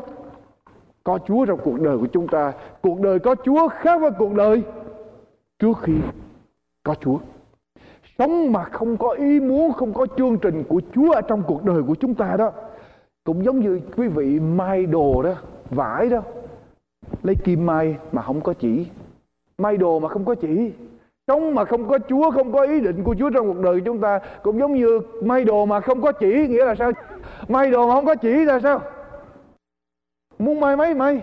[1.04, 2.52] có Chúa trong cuộc đời của chúng ta.
[2.82, 4.62] Cuộc đời có Chúa khác với cuộc đời
[5.58, 5.94] trước khi
[6.82, 7.18] có Chúa.
[8.18, 11.64] Sống mà không có ý muốn, không có chương trình của Chúa ở trong cuộc
[11.64, 12.52] đời của chúng ta đó,
[13.24, 15.34] cũng giống như quý vị mai đồ đó,
[15.70, 16.22] vải đó.
[17.22, 18.86] Lấy kim may mà không có chỉ.
[19.58, 20.72] May đồ mà không có chỉ.
[21.26, 23.84] Sống mà không có Chúa, không có ý định của Chúa trong cuộc đời của
[23.84, 26.92] chúng ta, cũng giống như may đồ mà không có chỉ, nghĩa là sao?
[27.48, 28.82] May đồ mà không có chỉ là sao?
[30.38, 31.22] Muốn may mấy, may.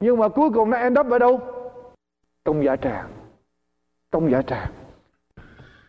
[0.00, 1.40] Nhưng mà cuối cùng nó end up ở đâu?
[2.44, 3.10] Trong giả tràng.
[4.12, 4.72] Trong giả tràng.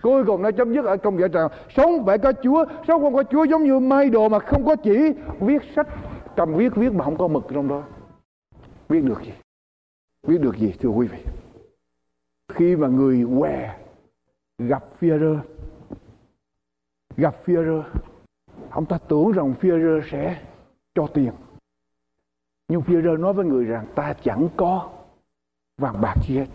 [0.01, 1.47] Cuối cùng nó chấm dứt ở trong giả tràng.
[1.75, 4.75] Sống phải có Chúa, sống không có Chúa giống như may đồ mà không có
[4.75, 5.11] chỉ.
[5.39, 5.88] Viết sách,
[6.35, 7.83] cầm viết viết mà không có mực trong đó.
[8.89, 9.33] Biết được gì?
[10.27, 11.19] Biết được gì, thưa quý vị?
[12.53, 13.75] Khi mà người què
[14.57, 15.39] gặp Führer
[17.17, 17.83] gặp Führer
[18.69, 20.41] ông ta tưởng rằng Führer sẽ
[20.95, 21.31] cho tiền.
[22.67, 24.89] Nhưng Führer nói với người rằng ta chẳng có
[25.77, 26.47] vàng bạc gì hết.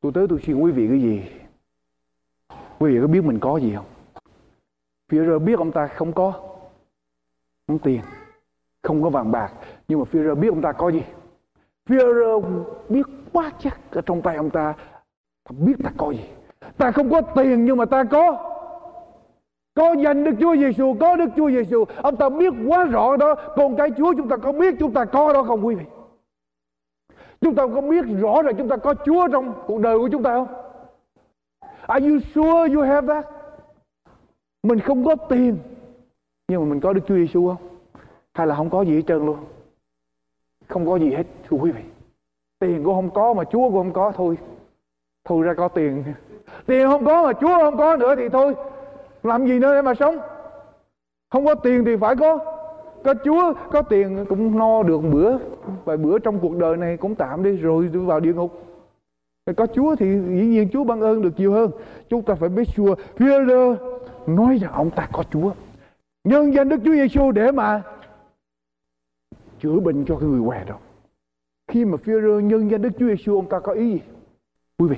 [0.00, 1.22] Tôi tới tôi xin quý vị cái gì?
[2.78, 3.86] Quý vị có biết mình có gì không?
[5.08, 6.32] Führer biết ông ta không có
[7.66, 8.00] không tiền,
[8.82, 9.52] không có vàng bạc.
[9.88, 11.02] Nhưng mà Führer biết ông ta có gì?
[11.86, 14.74] Führer biết quá chắc ở trong tay ông ta
[15.44, 16.24] ta biết ta có gì.
[16.76, 18.51] Ta không có tiền nhưng mà ta có
[19.74, 23.34] có danh Đức Chúa Giêsu có Đức Chúa Giêsu ông ta biết quá rõ đó.
[23.56, 25.84] Con cái Chúa chúng ta có biết, chúng ta có đó không quý vị?
[27.40, 30.22] Chúng ta có biết rõ là chúng ta có Chúa trong cuộc đời của chúng
[30.22, 30.46] ta không?
[31.86, 33.26] Are you sure you have that?
[34.62, 35.58] Mình không có tiền,
[36.48, 37.68] nhưng mà mình có Đức Chúa Giêsu không?
[38.32, 39.36] Hay là không có gì hết trơn luôn?
[40.68, 41.82] Không có gì hết, thưa quý vị.
[42.58, 44.38] Tiền cũng không có mà chúa cũng không có, thôi.
[45.24, 46.04] Thôi ra có tiền.
[46.66, 48.54] Tiền không có mà chúa không có nữa thì thôi
[49.22, 50.18] làm gì nữa để mà sống?
[51.30, 52.38] Không có tiền thì phải có.
[53.04, 55.36] Có chúa, có tiền cũng no được bữa.
[55.84, 58.64] Vài bữa trong cuộc đời này cũng tạm đi, rồi vào địa ngục.
[59.56, 61.70] Có Chúa thì dĩ nhiên Chúa ban ơn được nhiều hơn.
[62.08, 63.78] Chúng ta phải biết sure Peter
[64.26, 65.52] nói rằng ông ta có Chúa.
[66.24, 67.82] Nhân danh Đức Chúa Giêsu để mà
[69.60, 70.78] chữa bệnh cho cái người què đó.
[71.68, 74.00] Khi mà Führer nhân danh Đức Chúa Giêsu ông ta có ý gì?
[74.78, 74.96] Quý vị,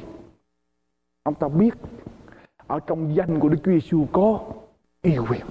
[1.22, 1.74] ông ta biết
[2.66, 4.40] ở trong danh của Đức Chúa Giêsu có
[5.02, 5.46] y quyền,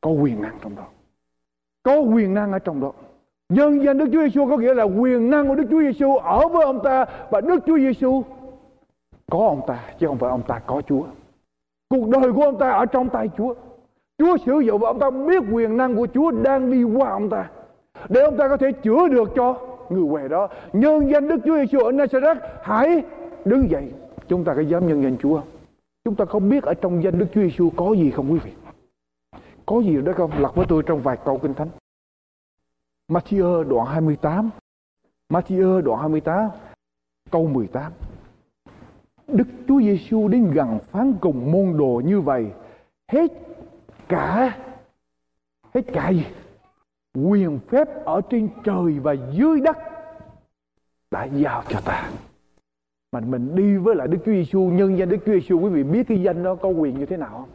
[0.00, 0.84] có quyền năng trong đó.
[1.82, 2.92] Có quyền năng ở trong đó.
[3.48, 6.48] Nhân danh Đức Chúa Giêsu có nghĩa là quyền năng của Đức Chúa Giêsu ở
[6.48, 8.22] với ông ta và Đức Chúa Giêsu
[9.30, 11.04] có ông ta, chứ không phải ông ta có Chúa.
[11.88, 13.54] Cuộc đời của ông ta ở trong tay Chúa.
[14.18, 17.30] Chúa sử dụng và ông ta biết quyền năng của Chúa đang đi qua ông
[17.30, 17.50] ta
[18.08, 19.56] để ông ta có thể chữa được cho
[19.88, 20.48] người què đó.
[20.72, 23.02] Nhân danh Đức Chúa Giêsu ở Nazareth, hãy
[23.44, 23.92] đứng dậy.
[24.28, 25.48] Chúng ta có dám nhân danh Chúa không?
[26.04, 28.52] Chúng ta không biết ở trong danh Đức Chúa Giêsu có gì không quý vị?
[29.66, 30.30] Có gì đó không?
[30.38, 31.68] Lật với tôi trong vài câu kinh thánh.
[33.08, 34.50] Matthew đoạn 28
[35.28, 36.50] Matthew đoạn 28
[37.30, 37.92] câu 18
[39.28, 42.46] Đức Chúa Giêsu đến gần phán cùng môn đồ như vậy,
[43.08, 43.32] hết
[44.08, 44.58] cả
[45.74, 46.26] hết cả gì?
[47.14, 49.76] Quyền phép ở trên trời và dưới đất
[51.10, 52.10] đã giao cho ta
[53.14, 55.82] mà mình đi với lại Đức Chúa Giêsu nhân danh Đức Chúa Giêsu quý vị
[55.82, 57.48] biết cái danh đó có quyền như thế nào không?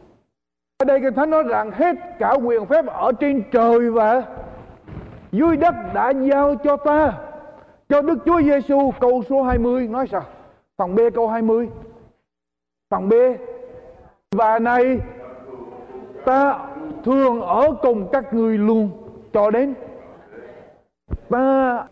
[0.78, 4.22] Ở đây Kinh Thánh nói rằng hết cả quyền phép ở trên trời và
[5.32, 7.12] dưới đất đã giao cho ta,
[7.88, 10.22] cho Đức Chúa Giêsu câu số 20 nói sao?
[10.78, 11.68] Phần B câu 20
[12.90, 13.12] phần B.
[14.30, 14.98] Và này,
[16.24, 16.68] ta
[17.04, 18.90] thường ở cùng các người luôn.
[19.32, 19.74] Cho đến.
[21.28, 21.86] Ta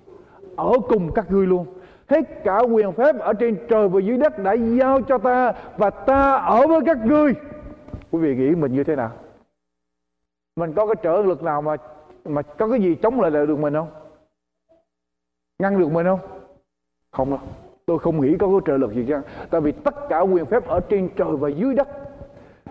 [0.57, 1.67] ở cùng các ngươi luôn
[2.09, 5.91] hết cả quyền phép ở trên trời và dưới đất đã giao cho ta và
[5.91, 7.35] ta ở với các ngươi.
[8.11, 9.11] Quý vị nghĩ mình như thế nào?
[10.57, 11.77] Mình có cái trở lực nào mà
[12.25, 13.89] mà có cái gì chống lại được mình không?
[15.59, 16.21] Ngăn được mình không?
[17.11, 17.41] Không đâu.
[17.87, 19.21] Tôi không nghĩ có cái trợ lực gì chứ.
[19.51, 21.89] Tại vì tất cả quyền phép ở trên trời và dưới đất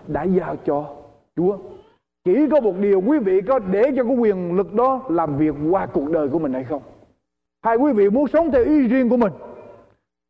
[0.06, 0.96] đã giao cho
[1.36, 1.58] Chúa.
[2.24, 5.54] Chỉ có một điều quý vị có để cho cái quyền lực đó làm việc
[5.70, 6.82] qua cuộc đời của mình hay không?
[7.62, 9.32] Hay quý vị muốn sống theo ý riêng của mình,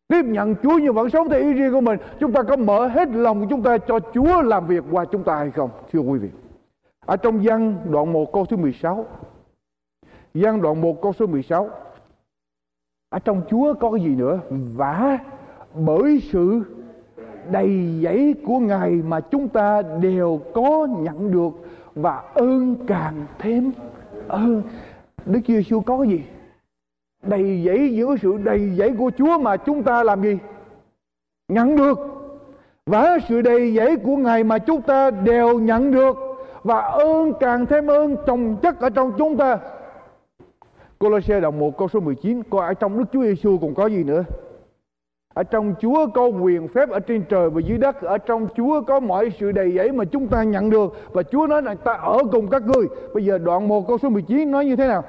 [0.08, 2.86] tiếp nhận Chúa nhưng vẫn sống theo ý riêng của mình, chúng ta có mở
[2.86, 6.00] hết lòng của chúng ta cho Chúa làm việc qua chúng ta hay không, thưa
[6.00, 6.28] quý vị?
[7.06, 9.06] Ở trong văn đoạn 1 câu thứ 16
[10.34, 11.70] văn đoạn 1 câu số 16
[13.08, 14.40] ở trong Chúa có cái gì nữa?
[14.50, 15.18] Và
[15.74, 16.62] bởi sự
[17.50, 21.50] đầy dẫy của Ngài mà chúng ta đều có nhận được
[21.94, 23.72] và ơn càng thêm.
[24.28, 24.62] Ơn,
[25.26, 26.22] Đức Chúa Giêsu có cái gì?
[27.22, 30.38] Đầy dẫy giữa sự đầy dẫy của Chúa mà chúng ta làm gì?
[31.48, 31.98] Nhận được.
[32.86, 36.16] Và sự đầy dẫy của Ngài mà chúng ta đều nhận được.
[36.62, 39.58] Và ơn càng thêm ơn trồng chất ở trong chúng ta.
[40.98, 44.04] Colosse đoạn 1 câu số 19 có ở trong Đức Chúa Giêsu còn có gì
[44.04, 44.24] nữa?
[45.34, 48.02] Ở trong Chúa có quyền phép ở trên trời và dưới đất.
[48.02, 50.94] Ở trong Chúa có mọi sự đầy dẫy mà chúng ta nhận được.
[51.12, 52.86] Và Chúa nói là ta ở cùng các ngươi.
[53.14, 55.04] Bây giờ đoạn 1 câu số 19 nói như thế nào?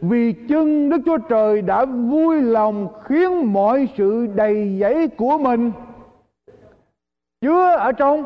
[0.00, 5.72] Vì chân Đức Chúa Trời đã vui lòng khiến mọi sự đầy dẫy của mình
[7.40, 8.24] chứa ở trong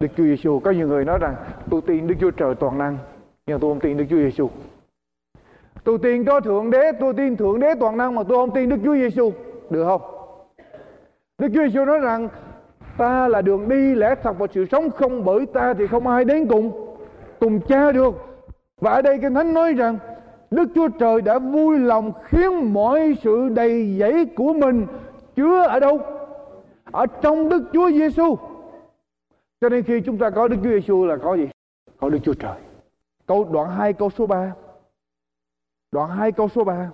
[0.00, 1.34] Đức Chúa Giêsu có nhiều người nói rằng
[1.70, 2.98] tôi tin Đức Chúa Trời toàn năng
[3.46, 4.48] nhưng tôi không tin Đức Chúa Giêsu
[5.84, 8.68] Tôi tin có Thượng Đế, tôi tin Thượng Đế toàn năng mà tôi không tin
[8.68, 9.32] Đức Chúa Giêsu,
[9.70, 10.00] được không?
[11.38, 12.28] Đức Chúa Giêsu nói rằng
[12.98, 16.24] ta là đường đi lẽ thật và sự sống không bởi ta thì không ai
[16.24, 16.96] đến cùng
[17.40, 18.14] cùng cha được.
[18.80, 19.98] Và ở đây Kinh Thánh nói rằng
[20.50, 24.86] Đức Chúa Trời đã vui lòng khiến mọi sự đầy dẫy của mình
[25.36, 26.00] chứa ở đâu?
[26.84, 28.36] Ở trong Đức Chúa Giêsu.
[29.60, 31.48] Cho nên khi chúng ta có Đức Chúa Giêsu là có gì?
[31.96, 32.56] Có Đức Chúa Trời.
[33.26, 34.52] Câu đoạn 2 câu số 3
[35.92, 36.90] Đoạn 2 câu số 3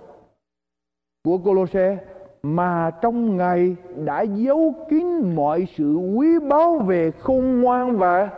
[1.23, 1.97] của Colosse,
[2.43, 8.29] mà trong ngày đã giấu kín mọi sự quý báu về khôn ngoan và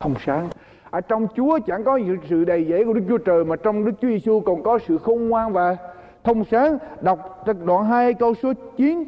[0.00, 0.48] thông sáng.
[0.90, 3.92] Ở trong Chúa chẳng có sự đầy dẫy của Đức Chúa Trời mà trong Đức
[4.00, 5.76] Chúa Giêsu còn có sự khôn ngoan và
[6.24, 6.78] thông sáng.
[7.00, 9.04] Đọc đoạn 2 câu số 9.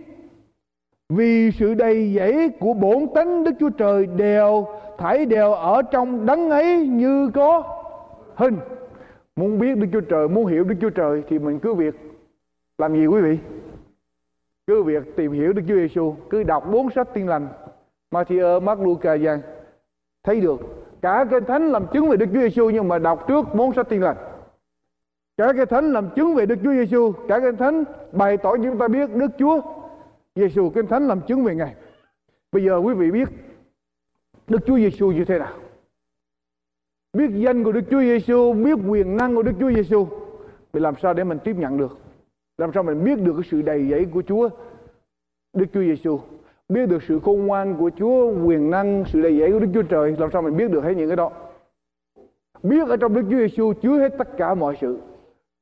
[1.08, 4.66] Vì sự đầy dẫy của bổn tánh Đức Chúa Trời đều
[4.98, 7.62] thảy đều ở trong đấng ấy như có
[8.34, 8.56] hình
[9.36, 11.94] Muốn biết Đức Chúa Trời, muốn hiểu Đức Chúa Trời thì mình cứ việc
[12.78, 13.38] làm gì quý vị?
[14.66, 17.48] Cứ việc tìm hiểu Đức Chúa Giêsu, cứ đọc bốn sách tiên lành,
[18.10, 19.40] Matthew, Mark, Luca, Giang
[20.22, 20.60] thấy được
[21.02, 23.88] cả kinh thánh làm chứng về Đức Chúa Giêsu nhưng mà đọc trước bốn sách
[23.88, 24.16] tiên lành.
[25.36, 28.62] Cả cái thánh làm chứng về Đức Chúa Giêsu, cả kinh thánh bày tỏ cho
[28.62, 29.60] chúng ta biết Đức Chúa
[30.34, 31.74] Giêsu, kinh thánh làm chứng về Ngài.
[32.52, 33.28] Bây giờ quý vị biết
[34.48, 35.52] Đức Chúa Giêsu như thế nào?
[37.12, 40.06] biết danh của Đức Chúa Giêsu, biết quyền năng của Đức Chúa Giêsu,
[40.72, 41.98] thì làm sao để mình tiếp nhận được?
[42.58, 44.48] Làm sao mình biết được cái sự đầy dẫy của Chúa
[45.52, 46.20] Đức Chúa Giêsu,
[46.70, 49.82] biết được sự khôn ngoan của Chúa, quyền năng, sự đầy dẫy của Đức Chúa
[49.82, 51.30] Trời, làm sao mình biết được hết những cái đó?
[52.62, 54.98] Biết ở trong Đức Chúa Giêsu chứa hết tất cả mọi sự.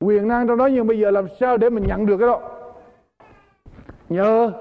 [0.00, 2.40] Quyền năng trong đó nhưng bây giờ làm sao để mình nhận được cái đó?
[4.08, 4.52] Nhờ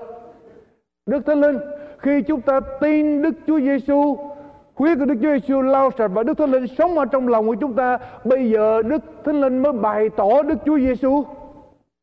[1.06, 1.58] Đức Thánh Linh
[1.98, 4.18] khi chúng ta tin Đức Chúa Giêsu
[4.76, 7.48] Huyết của Đức Chúa Giêsu lau sạch và Đức Thánh Linh sống ở trong lòng
[7.48, 7.98] của chúng ta.
[8.26, 11.24] Bây giờ Đức Thánh Linh mới bày tỏ Đức Chúa Giêsu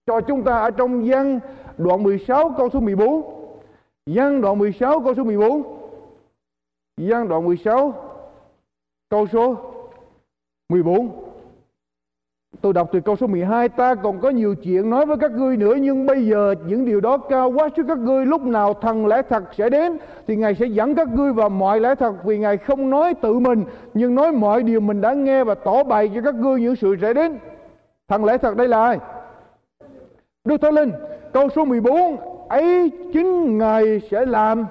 [0.06, 1.40] cho chúng ta ở trong văn
[1.78, 3.43] đoạn 16 câu số 14.
[4.06, 5.62] Văn đoạn 16 câu số 14.
[6.96, 7.94] Văn đoạn 16
[9.10, 9.56] câu số
[10.68, 11.24] 14.
[12.60, 15.56] Tôi đọc từ câu số 12 Ta còn có nhiều chuyện nói với các ngươi
[15.56, 19.06] nữa, Nhưng bây giờ những điều đó cao quá trước các ngươi, Lúc nào thần
[19.06, 22.38] lẽ thật sẽ đến, Thì Ngài sẽ dẫn các ngươi vào mọi lẽ thật, Vì
[22.38, 26.10] Ngài không nói tự mình, Nhưng nói mọi điều mình đã nghe Và tỏ bày
[26.14, 27.38] cho các ngươi những sự sẽ đến
[28.08, 28.98] Thần lẽ thật đây là ai
[30.44, 30.92] Đức Thánh Linh,
[31.32, 34.66] Câu số 14 Ấy chính Ngài sẽ làm.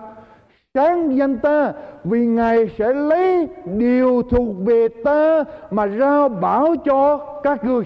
[0.73, 7.17] Sáng danh ta vì ngài sẽ lấy điều thuộc về ta mà rao bảo cho
[7.43, 7.83] các ngươi.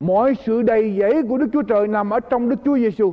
[0.00, 3.12] Mọi sự đầy dẫy của Đức Chúa Trời nằm ở trong Đức Chúa Giêsu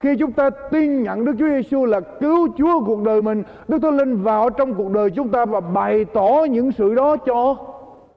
[0.00, 3.78] khi chúng ta tin nhận Đức Chúa Giêsu là cứu Chúa cuộc đời mình, Đức
[3.82, 7.56] Thánh Linh vào trong cuộc đời chúng ta và bày tỏ những sự đó cho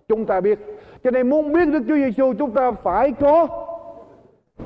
[0.07, 0.59] chúng ta biết.
[1.03, 3.47] Cho nên muốn biết Đức Chúa Giêsu chúng ta phải có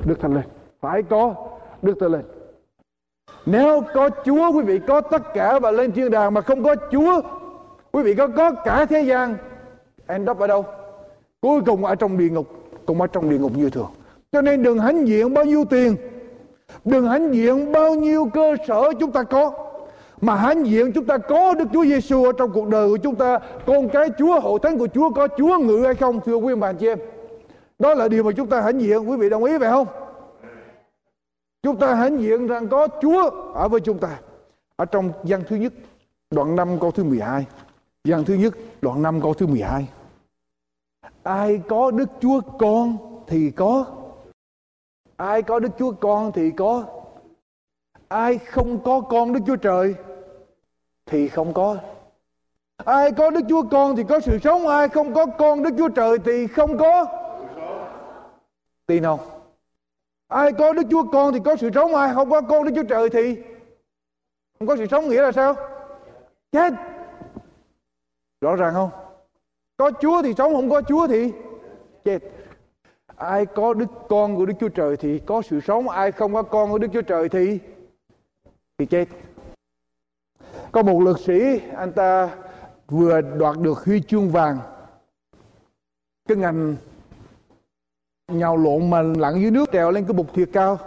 [0.04, 0.44] Đức Thánh Linh,
[0.80, 1.34] phải có
[1.82, 2.24] Đức Thánh Linh
[3.46, 6.76] nếu có Chúa, quý vị có tất cả và lên thiên đàng, mà không có
[6.92, 7.20] Chúa,
[7.92, 9.36] quý vị có có cả thế gian,
[10.06, 10.64] end up ở đâu?
[11.40, 12.46] Cuối cùng ở trong địa ngục
[12.86, 13.88] cùng ở trong địa ngục như thường.
[14.32, 15.96] Cho nên đừng hãnh diện bao nhiêu tiền,
[16.84, 19.52] đừng hãnh diện bao nhiêu cơ sở chúng ta có,
[20.20, 23.14] mà hãnh diện chúng ta có Đức Chúa Giêsu ở trong cuộc đời của chúng
[23.14, 26.54] ta, con cái Chúa hộ thánh của Chúa có Chúa ngự hay không, thưa quý
[26.54, 26.98] bà chị em?
[27.78, 29.86] Đó là điều mà chúng ta hãnh diện, quý vị đồng ý vậy không?
[31.66, 34.20] Chúng ta hãy diện rằng có Chúa ở với chúng ta.
[34.76, 35.72] Ở trong gian thứ nhất,
[36.30, 37.46] đoạn 5 câu thứ 12.
[38.04, 39.88] gian thứ nhất, đoạn 5 câu thứ 12.
[41.22, 42.96] Ai có Đức Chúa con
[43.26, 43.86] thì có.
[45.16, 46.84] Ai có Đức Chúa con thì có.
[48.08, 49.94] Ai không có con Đức Chúa Trời
[51.06, 51.76] thì không có.
[52.76, 55.88] Ai có Đức Chúa con thì có sự sống, ai không có con Đức Chúa
[55.88, 57.06] Trời thì không có.
[58.86, 59.35] Tin không?
[60.28, 62.82] Ai có đức chúa con thì có sự sống, ai không có con đức chúa
[62.82, 63.36] trời thì
[64.58, 65.54] không có sự sống nghĩa là sao?
[66.52, 66.72] Chết.
[68.40, 68.90] Rõ ràng không?
[69.76, 71.32] Có chúa thì sống, không có chúa thì
[72.04, 72.18] chết.
[73.16, 76.42] Ai có đức con của đức chúa trời thì có sự sống, ai không có
[76.42, 77.58] con của đức chúa trời thì
[78.78, 79.08] thì chết.
[80.72, 82.30] Có một lực sĩ, anh ta
[82.88, 84.58] vừa đoạt được huy chương vàng,
[86.28, 86.76] cái ngành
[88.32, 90.78] nhào lộn mà lặn dưới nước trèo lên cái bục thiệt cao.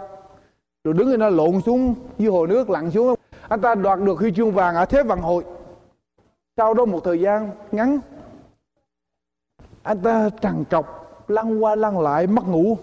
[0.84, 3.14] Rồi đứng lên nó lộn xuống dưới hồ nước, lặn xuống.
[3.48, 5.44] Anh ta đoạt được huy chương vàng ở thế vận hội.
[6.56, 7.98] Sau đó một thời gian ngắn,
[9.82, 12.76] anh ta trằn trọc, lăn qua lăn lại, mất ngủ.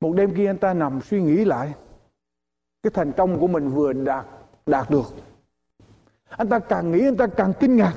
[0.00, 1.72] Một đêm kia anh ta nằm suy nghĩ lại,
[2.82, 4.26] cái thành công của mình vừa đạt
[4.66, 5.14] đạt được.
[6.28, 7.94] Anh ta càng nghĩ anh ta càng kinh ngạc.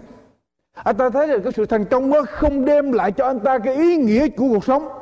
[0.74, 3.60] Anh ta thấy là cái sự thành công đó không đem lại cho anh ta
[3.60, 4.99] cái ý nghĩa của cuộc sống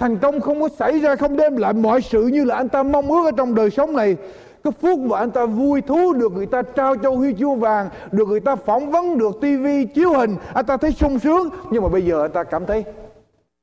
[0.00, 2.82] thành công không có xảy ra không đem lại mọi sự như là anh ta
[2.82, 4.16] mong ước ở trong đời sống này.
[4.64, 7.88] Cái phút mà anh ta vui thú được người ta trao cho huy chương vàng,
[8.12, 11.48] được người ta phỏng vấn, được tivi chiếu hình, anh ta thấy sung sướng.
[11.70, 12.84] Nhưng mà bây giờ anh ta cảm thấy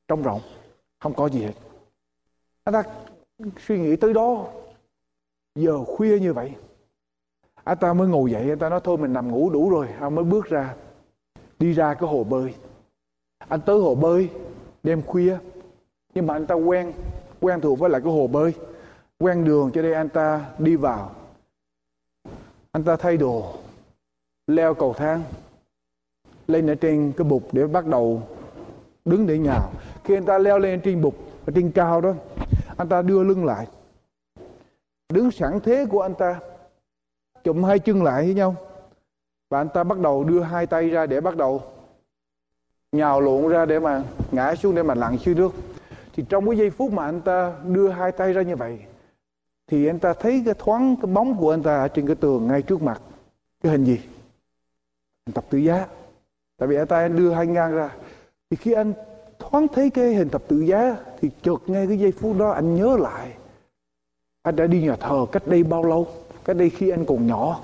[0.08, 0.40] trong rộng
[0.98, 1.52] không có gì hết.
[2.64, 2.82] Anh ta
[3.66, 4.44] suy nghĩ tới đó,
[5.54, 6.52] giờ khuya như vậy.
[7.64, 9.86] Anh ta mới ngồi dậy, anh ta nói, thôi mình nằm ngủ đủ rồi.
[10.00, 10.74] Anh mới bước ra,
[11.58, 12.54] đi ra cái hồ bơi.
[13.48, 14.28] Anh tới hồ bơi,
[14.82, 15.36] đêm khuya
[16.18, 16.92] nhưng mà anh ta quen
[17.40, 18.54] quen thuộc với lại cái hồ bơi.
[19.18, 21.10] Quen đường cho nên anh ta đi vào.
[22.72, 23.54] Anh ta thay đồ,
[24.46, 25.22] leo cầu thang,
[26.46, 28.22] lên ở trên cái bục để bắt đầu
[29.04, 29.70] đứng để nhào.
[30.04, 31.14] Khi anh ta leo lên trên bục,
[31.46, 32.14] ở trên cao đó,
[32.76, 33.66] anh ta đưa lưng lại.
[35.08, 36.40] Đứng sẵn thế của anh ta,
[37.44, 38.56] chụm hai chân lại với nhau.
[39.50, 41.62] Và anh ta bắt đầu đưa hai tay ra để bắt đầu
[42.92, 45.52] nhào lộn ra để mà ngã xuống để mà lặn dưới nước
[46.18, 48.78] thì trong cái giây phút mà anh ta đưa hai tay ra như vậy,
[49.66, 52.46] thì anh ta thấy cái thoáng cái bóng của anh ta ở trên cái tường
[52.46, 53.00] ngay trước mặt.
[53.62, 54.00] Cái hình gì?
[55.26, 55.86] Hình tập tự giá.
[56.58, 57.90] Tại vì anh ta anh đưa hai ngang ra.
[58.50, 58.92] Thì khi anh
[59.38, 62.76] thoáng thấy cái hình tập tự giá, thì chợt ngay cái giây phút đó anh
[62.76, 63.32] nhớ lại,
[64.42, 66.06] anh đã đi nhà thờ cách đây bao lâu?
[66.44, 67.60] Cách đây khi anh còn nhỏ.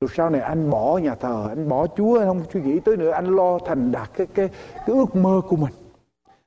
[0.00, 2.96] Rồi sau này anh bỏ nhà thờ, anh bỏ chúa, anh không suy nghĩ tới
[2.96, 5.72] nữa, anh lo thành đạt cái cái cái ước mơ của mình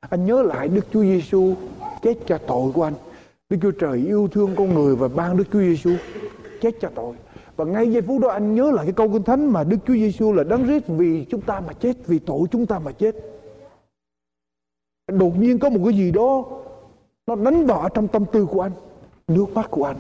[0.10, 1.54] anh nhớ lại Đức Chúa Giêsu
[2.02, 2.94] chết cho tội của anh.
[3.50, 5.92] Đức Chúa Trời yêu thương con người và ban Đức Chúa Giêsu
[6.62, 7.16] chết cho tội.
[7.56, 9.94] Và ngay giây phút đó anh nhớ lại cái câu kinh thánh mà Đức Chúa
[9.94, 13.16] Giêsu là đấng rít vì chúng ta mà chết, vì tội chúng ta mà chết.
[15.08, 16.46] Đột nhiên có một cái gì đó
[17.28, 18.72] nó đánh vào trong tâm tư của anh,
[19.28, 19.98] nước mắt của anh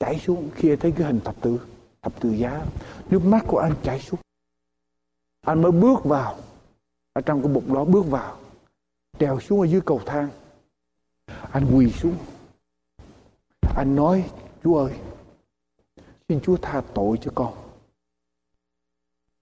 [0.00, 1.58] chảy xuống khi thấy cái hình thập tự,
[2.02, 2.66] thập tự giá,
[3.10, 4.20] nước mắt của anh chảy xuống.
[5.46, 6.36] Anh mới bước vào
[7.18, 8.36] ở trong cái bục đó bước vào
[9.18, 10.28] trèo xuống ở dưới cầu thang.
[11.50, 12.16] Anh quỳ xuống.
[13.76, 14.30] Anh nói
[14.64, 14.92] chúa ơi
[16.28, 17.54] xin chúa tha tội cho con.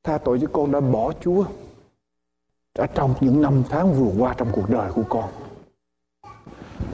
[0.02, 1.46] Tha tội cho con đã bỏ chúa
[2.74, 5.30] ở trong những năm tháng vừa qua trong cuộc đời của con.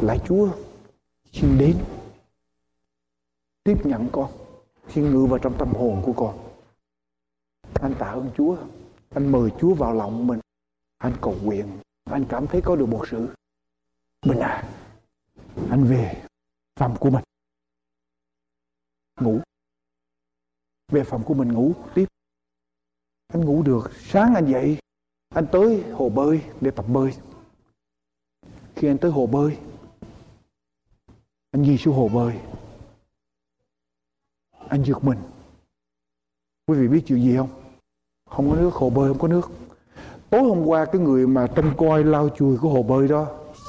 [0.00, 0.48] lại Chúa,
[1.32, 1.76] xin đến
[3.64, 4.30] tiếp nhận con,
[4.88, 6.38] xin ngự vào trong tâm hồn của con.
[7.72, 8.56] Anh tạ ơn Chúa,
[9.14, 10.40] anh mời Chúa vào lòng mình,
[11.03, 13.34] anh cầu nguyện, anh cảm thấy có được một sự
[14.26, 14.64] bình an.
[15.70, 16.24] Anh về
[16.76, 17.24] phòng của mình,
[19.20, 19.40] ngủ,
[20.92, 22.07] về phòng của mình ngủ tiếp.
[23.26, 24.78] Anh ngủ được, sáng anh dậy,
[25.28, 27.14] anh tới hồ bơi để tập bơi.
[28.76, 29.59] Khi anh tới hồ bơi,
[31.50, 32.40] anh đi xuống hồ bơi.
[34.68, 35.18] Anh giật mình.
[36.66, 37.62] Quý vị biết chuyện gì không?
[38.30, 39.50] Không có nước, hồ bơi không có nước.
[40.32, 43.26] Tối hôm qua cái người mà trông coi lau chùi của hồ bơi đó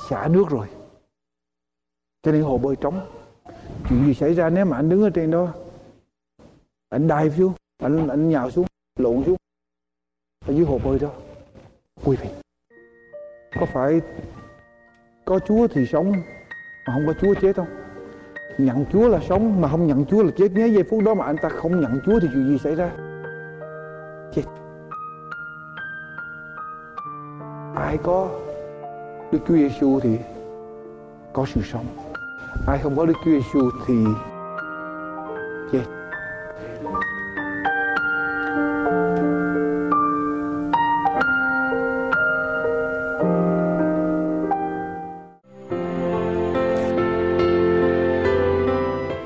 [0.09, 0.67] xả nước rồi.
[2.23, 2.99] Cho nên hồ bơi trống.
[3.89, 5.47] Chuyện gì xảy ra nếu mà anh đứng ở trên đó?
[6.89, 8.65] Anh đai xuống, anh anh nhào xuống,
[8.99, 9.35] lộn xuống
[10.45, 11.09] ở dưới hồ bơi đó
[12.03, 12.29] quý vị
[13.59, 14.01] có phải
[15.25, 16.11] có chúa thì sống
[16.87, 17.67] mà không có chúa chết không
[18.57, 21.25] nhận chúa là sống mà không nhận chúa là chết nhớ giây phút đó mà
[21.25, 22.91] anh ta không nhận chúa thì chuyện gì xảy ra
[24.33, 24.43] chết
[27.93, 28.29] ai có
[29.31, 30.17] đức chúa giêsu thì
[31.33, 31.85] có sự sống
[32.67, 33.93] ai không có đức chúa giêsu thì
[35.71, 35.83] chết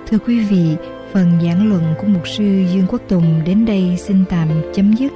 [0.07, 0.75] Thưa quý vị,
[1.13, 5.11] phần giảng luận của mục sư Dương Quốc Tùng đến đây xin tạm chấm dứt.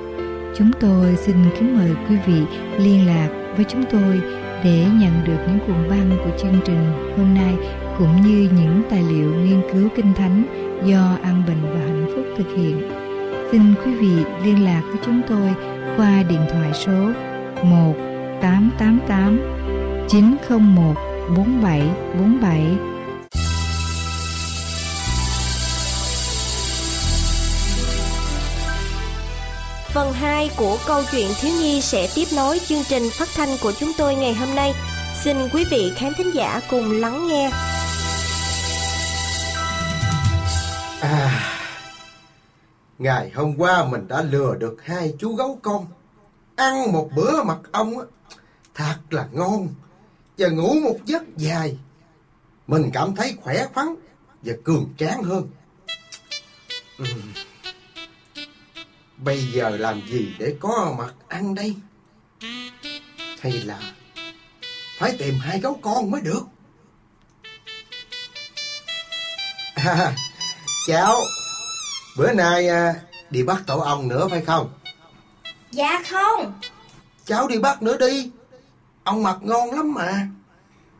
[0.58, 2.41] Chúng tôi xin kính mời quý vị
[2.78, 4.22] liên lạc với chúng tôi
[4.64, 7.55] để nhận được những cuộn băng của chương trình hôm nay,
[7.97, 10.43] cũng như những tài liệu nghiên cứu kinh thánh
[10.86, 12.82] do An Bình và Hạnh Phúc thực hiện.
[13.51, 15.49] Xin quý vị liên lạc với chúng tôi
[15.97, 17.12] qua điện thoại số
[17.64, 17.93] 1
[18.41, 19.39] 888
[20.09, 20.95] 901
[21.38, 22.91] 4747
[29.94, 33.72] Phần 2 của câu chuyện thiếu nhi sẽ tiếp nối chương trình phát thanh của
[33.80, 34.74] chúng tôi ngày hôm nay.
[35.24, 37.50] Xin quý vị khán thính giả cùng lắng nghe.
[41.02, 41.42] À,
[43.00, 45.86] ngày hôm qua mình đã lừa được hai chú gấu con.
[46.56, 48.06] Ăn một bữa mật ong á,
[48.76, 49.68] thật là ngon.
[50.38, 51.78] Và ngủ một giấc dài.
[52.68, 53.96] Mình cảm thấy khỏe khoắn
[54.42, 55.50] và cường tráng hơn.
[57.02, 57.51] Uhm.
[59.24, 61.76] Bây giờ làm gì để có mặt ăn đây?
[63.41, 63.80] Hay là
[64.97, 66.41] phải tìm hai gấu con mới được?
[69.76, 70.15] À,
[70.88, 71.22] cháu,
[72.17, 72.93] bữa nay à,
[73.30, 74.69] đi bắt tổ ong nữa phải không?
[75.72, 76.59] Dạ không.
[77.26, 78.32] Cháu đi bắt nữa đi.
[79.03, 80.28] Ong mặt ngon lắm mà.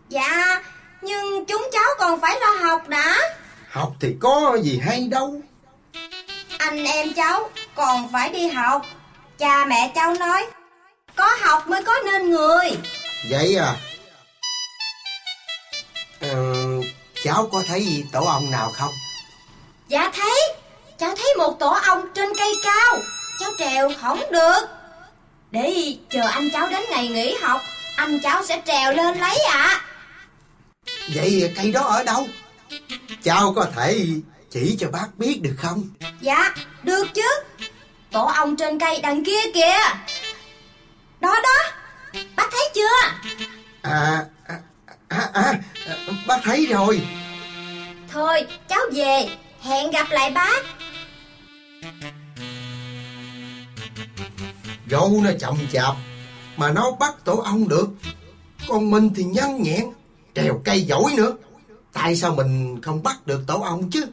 [0.10, 0.64] Dạ,
[1.02, 3.18] nhưng chúng cháu còn phải lo học đã.
[3.70, 5.42] Học thì có gì hay đâu.
[6.58, 8.86] Anh em cháu còn phải đi học.
[9.38, 10.46] Cha mẹ cháu nói,
[11.16, 12.72] có học mới có nên người.
[13.30, 13.76] Vậy à?
[16.20, 16.82] Ừ,
[17.24, 18.92] cháu có thấy tổ ong nào không?
[19.88, 20.42] Dạ thấy,
[20.98, 23.00] cháu thấy một tổ ong trên cây cao.
[23.40, 24.62] Cháu trèo không được.
[25.52, 27.62] Để chờ anh cháu đến ngày nghỉ học,
[27.96, 29.64] anh cháu sẽ trèo lên lấy ạ.
[29.64, 29.82] À.
[31.16, 32.28] Vậy cây đó ở đâu?
[33.24, 34.06] Cháu có thể
[34.50, 35.90] chỉ cho bác biết được không?
[36.22, 37.28] Dạ, được chứ.
[38.12, 39.78] Tổ ong trên cây đằng kia kìa.
[41.20, 41.58] Đó đó,
[42.36, 43.30] bác thấy chưa?
[43.82, 44.60] À, à,
[45.08, 45.54] à, à
[46.28, 47.08] bác thấy rồi.
[48.12, 49.30] Thôi, cháu về,
[49.62, 50.64] hẹn gặp lại bác.
[54.86, 55.96] Gấu nó chậm chạp,
[56.58, 57.88] mà nó bắt tổ ong được.
[58.68, 59.86] Còn mình thì nhanh nhẹn,
[60.36, 61.34] trèo cây giỏi nữa.
[61.94, 64.06] Tại sao mình không bắt được tổ ong chứ?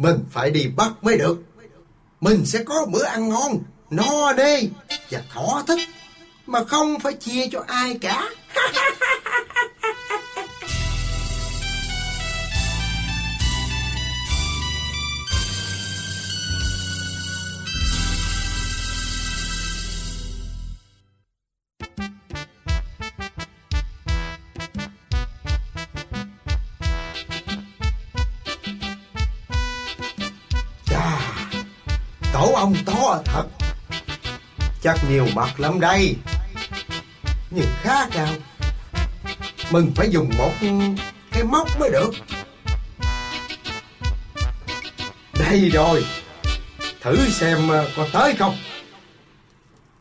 [0.00, 1.42] Mình phải đi bắt mới được.
[2.20, 3.58] Mình sẽ có bữa ăn ngon,
[3.90, 4.68] no đê
[5.10, 5.88] và thỏa thích.
[6.46, 8.30] Mà không phải chia cho ai cả.
[33.24, 33.44] thật.
[34.82, 36.16] Chắc nhiều mặt lắm đây.
[37.50, 38.34] Nhưng khá cao.
[39.70, 40.52] Mình phải dùng một
[41.30, 42.10] cái móc mới được.
[45.38, 46.04] Đây rồi.
[47.00, 48.56] Thử xem à, có tới không?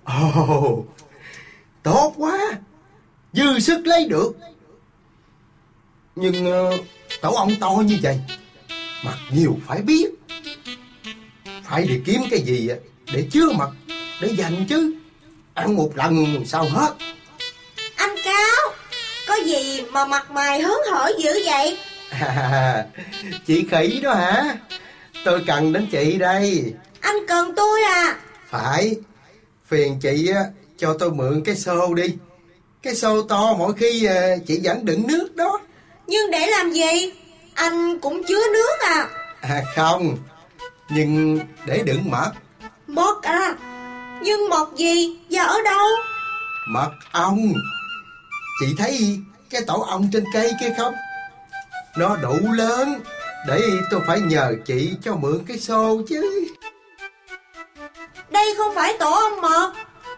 [0.04, 0.86] Ồ,
[1.84, 2.40] tốt quá,
[3.34, 4.32] dư sức lấy được.
[6.16, 6.78] Nhưng à,
[7.22, 8.20] tổ ong to như vậy,
[9.04, 10.10] mặt nhiều phải biết.
[11.64, 12.70] Phải đi kiếm cái gì
[13.14, 13.70] để chứa mật,
[14.22, 14.94] để dành chứ.
[15.54, 16.94] Ăn một lần sao hết.
[17.96, 18.74] Anh Cao,
[19.28, 21.78] có gì mà mặt mày hớn hở dữ vậy?
[22.10, 22.86] À,
[23.48, 24.58] chị khỉ đó hả?
[25.26, 26.74] Tôi cần đến chị đây.
[27.00, 28.18] Anh cần tôi à?
[28.50, 28.96] Phải,
[29.68, 30.32] phiền chị
[30.78, 32.16] cho tôi mượn cái xô đi.
[32.84, 35.62] Cái xô to mỗi khi à, chị vẫn đựng nước đó.
[36.08, 37.12] Nhưng để làm gì?
[37.54, 39.08] Anh cũng chứa nước à?
[39.42, 40.18] À không,
[40.90, 42.32] nhưng để đựng mật.
[42.90, 43.56] Mật à?
[44.22, 45.88] Nhưng mật gì và ở đâu?
[46.70, 47.54] Mật ong.
[48.60, 49.20] Chị thấy
[49.50, 50.94] cái tổ ong trên cây kia không?
[51.98, 53.02] Nó đủ lớn
[53.48, 53.62] để
[53.92, 56.48] tôi phải nhờ chị cho mượn cái xô chứ.
[58.30, 59.74] Đây không phải tổ ong mật.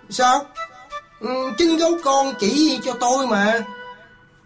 [0.10, 0.46] Sao?
[1.20, 3.64] Ừ, trứng gấu con chỉ cho tôi mà.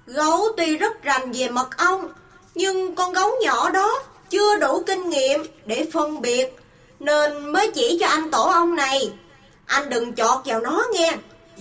[0.05, 2.09] Gấu tuy rất rành về mật ong,
[2.55, 6.55] nhưng con gấu nhỏ đó chưa đủ kinh nghiệm để phân biệt,
[7.05, 9.11] nên mới chỉ cho anh tổ ong này.
[9.65, 11.11] Anh đừng chọt vào nó nghe.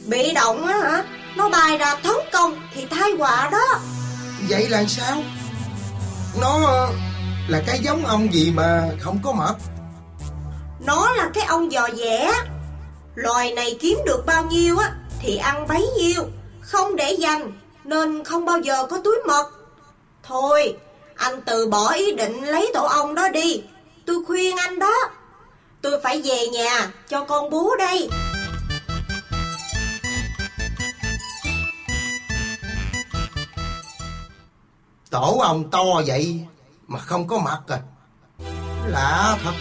[0.07, 1.05] Bị động á hả?
[1.37, 3.79] Nó bay ra tấn công thì tai họa đó.
[4.49, 5.23] Vậy là sao?
[6.41, 6.59] Nó
[7.49, 9.55] là cái giống ong gì mà không có mật?
[10.87, 12.33] Nó là cái ong giò dẻ.
[13.15, 16.23] Loài này kiếm được bao nhiêu á thì ăn bấy nhiêu,
[16.61, 17.53] không để dành
[17.85, 19.51] nên không bao giờ có túi mật.
[20.23, 20.77] Thôi,
[21.15, 23.63] anh từ bỏ ý định lấy tổ ong đó đi.
[24.07, 24.95] Tôi khuyên anh đó.
[25.85, 28.09] Tôi phải về nhà cho con bú đây.
[35.11, 36.41] Tổ ong to vậy
[36.87, 37.79] mà không có mặt à.
[38.87, 39.53] Lạ thật.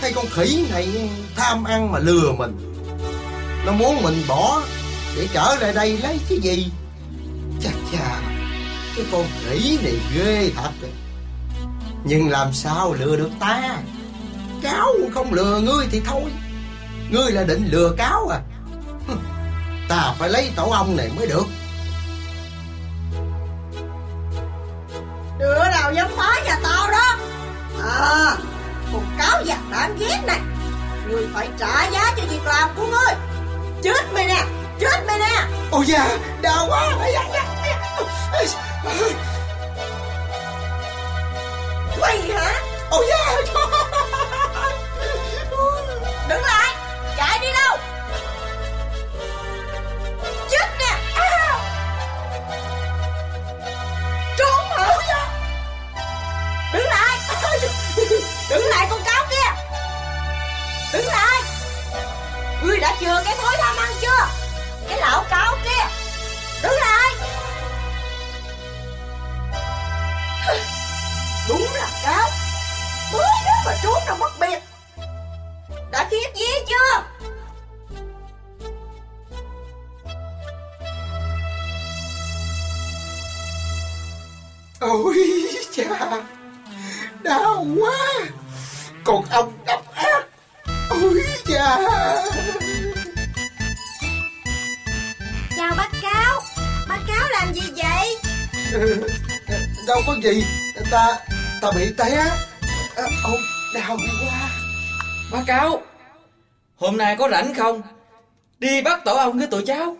[0.00, 2.74] Hay con khỉ này tham ăn mà lừa mình.
[3.66, 4.62] Nó muốn mình bỏ
[5.16, 6.70] để trở lại đây lấy cái gì.
[7.62, 8.20] Chà chà,
[8.96, 10.70] cái con khỉ này ghê thật.
[10.82, 10.90] À.
[12.04, 13.78] Nhưng làm sao lừa được ta?
[14.62, 16.30] Cáo không lừa ngươi thì thôi.
[17.10, 18.40] Ngươi là định lừa cáo à.
[19.88, 21.46] Ta phải lấy tổ ong này mới được.
[25.38, 27.16] Đứa nào dám phá nhà tao đó?
[27.82, 28.36] À
[28.92, 30.40] Con cáo giặc đáng ghét này.
[31.08, 33.14] Ngươi phải trả giá cho việc làm của ngươi.
[33.82, 34.44] Chết mày nè
[34.80, 35.44] Chết mày nè.
[35.70, 36.92] Ôi da Đau quá.
[42.00, 42.60] Quay hả?
[42.90, 43.22] Ôi da
[46.32, 46.74] Đứng lại
[47.16, 47.78] Chạy đi đâu?
[50.50, 50.98] Chết nè.
[51.14, 51.58] À.
[54.38, 54.98] Trốn hả?
[56.72, 57.18] Đứng lại.
[58.50, 59.50] Đứng lại con cáo kia.
[60.92, 61.42] Đứng lại.
[62.62, 64.26] Ngươi đã chừa cái thối tham ăn chưa?
[64.88, 65.86] Cái lão cáo kia.
[66.62, 67.14] Đứng lại.
[71.48, 72.28] Đúng là cáo.
[73.12, 74.71] Mới đó mà trốn ra mất biệt.
[85.12, 86.22] Ôi cha
[87.22, 87.98] Đau quá.
[89.04, 90.26] Còn ông độc ác.
[90.90, 91.78] Ôi cha
[95.56, 96.40] Chào bác cáo.
[96.88, 98.16] Bác cáo làm gì vậy?
[99.86, 100.44] Đâu có gì.
[100.90, 101.18] Ta
[101.60, 102.30] Ta bị té.
[102.96, 103.38] À, Ôi
[103.74, 104.50] đau quá.
[105.32, 105.82] Bác cáo
[106.76, 107.82] Hôm nay có rảnh không?
[108.58, 109.96] Đi bắt tổ ong với tụi cháu.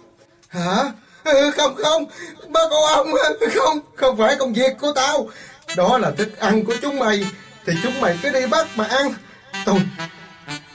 [0.48, 0.76] Hả?
[0.76, 2.06] ừ, Ừ, không không.
[2.48, 3.12] Ba con ông,
[3.54, 5.28] Không Không phải công việc của tao.
[5.76, 7.24] Đó là thức ăn của chúng mày.
[7.66, 9.14] Thì chúng mày cứ đi bắt mà ăn.
[9.64, 9.80] Tôi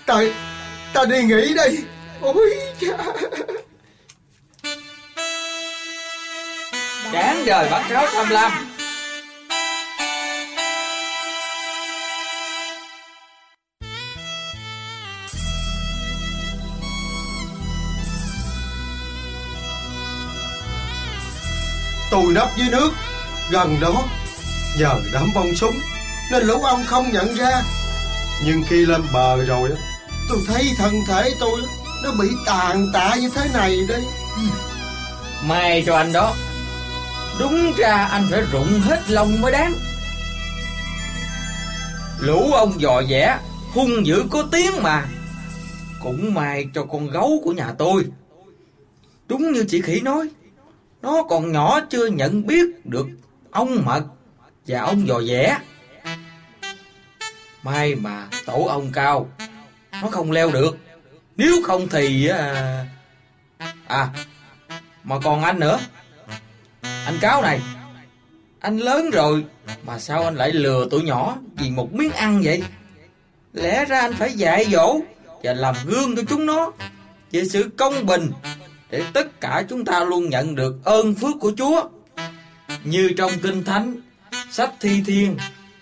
[0.05, 0.21] Ta
[0.93, 1.77] Ta đi nghỉ đây.
[2.21, 2.97] Ôi cha.
[7.13, 8.76] Đáng đời bắt cáo tham lam.
[22.11, 22.91] Tôi nấp dưới nước.
[23.51, 24.03] Gần đó,
[24.79, 25.79] Nhờ đám bông súng,
[26.31, 27.61] Nên lũ ông không nhận ra.
[28.45, 29.69] Nhưng khi lên bờ rồi
[30.29, 31.61] Tôi thấy thân thể tôi
[32.03, 34.01] Nó bị tàn tạ như thế này đây
[34.35, 34.43] ừ.
[35.47, 36.35] May cho anh đó.
[37.39, 39.73] Đúng ra anh phải rụng hết lông mới đáng.
[42.19, 43.39] Lũ ông dò dẻ,
[43.73, 45.05] Hung dữ có tiếng mà.
[46.03, 48.05] Cũng may cho con gấu của nhà tôi.
[49.27, 50.29] Đúng như chị Khỉ nói
[51.07, 53.07] nó còn nhỏ chưa nhận biết được
[53.51, 54.03] Ông mật
[54.67, 55.57] Và ông dò dẻ
[57.63, 59.29] May mà tổ ông cao
[60.01, 60.77] Nó không leo được
[61.37, 62.27] Nếu không thì...
[62.27, 62.85] À,
[63.87, 64.09] à
[65.03, 65.79] mà còn anh nữa.
[66.81, 67.61] Anh cáo này.
[68.59, 69.45] Anh lớn rồi
[69.83, 72.63] mà sao anh lại lừa tụi nhỏ vì một miếng ăn vậy?
[73.53, 74.99] Lẽ ra anh phải dạy dỗ
[75.43, 76.71] và làm gương cho chúng nó
[77.31, 78.31] về sự công bình
[78.89, 81.83] để tất cả chúng ta luôn nhận được ơn phước của Chúa.
[82.83, 83.95] Như trong Kinh Thánh,
[84.51, 85.37] sách Thi Thiên,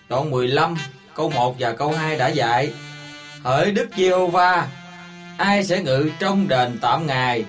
[0.08, 0.76] đoạn 15,
[1.14, 2.72] câu 1 và câu 2 đã dạy,
[3.42, 4.68] Hỡi Đức Giê-hô-va,
[5.38, 7.44] ai sẽ ngự trong đền tạm Ngài,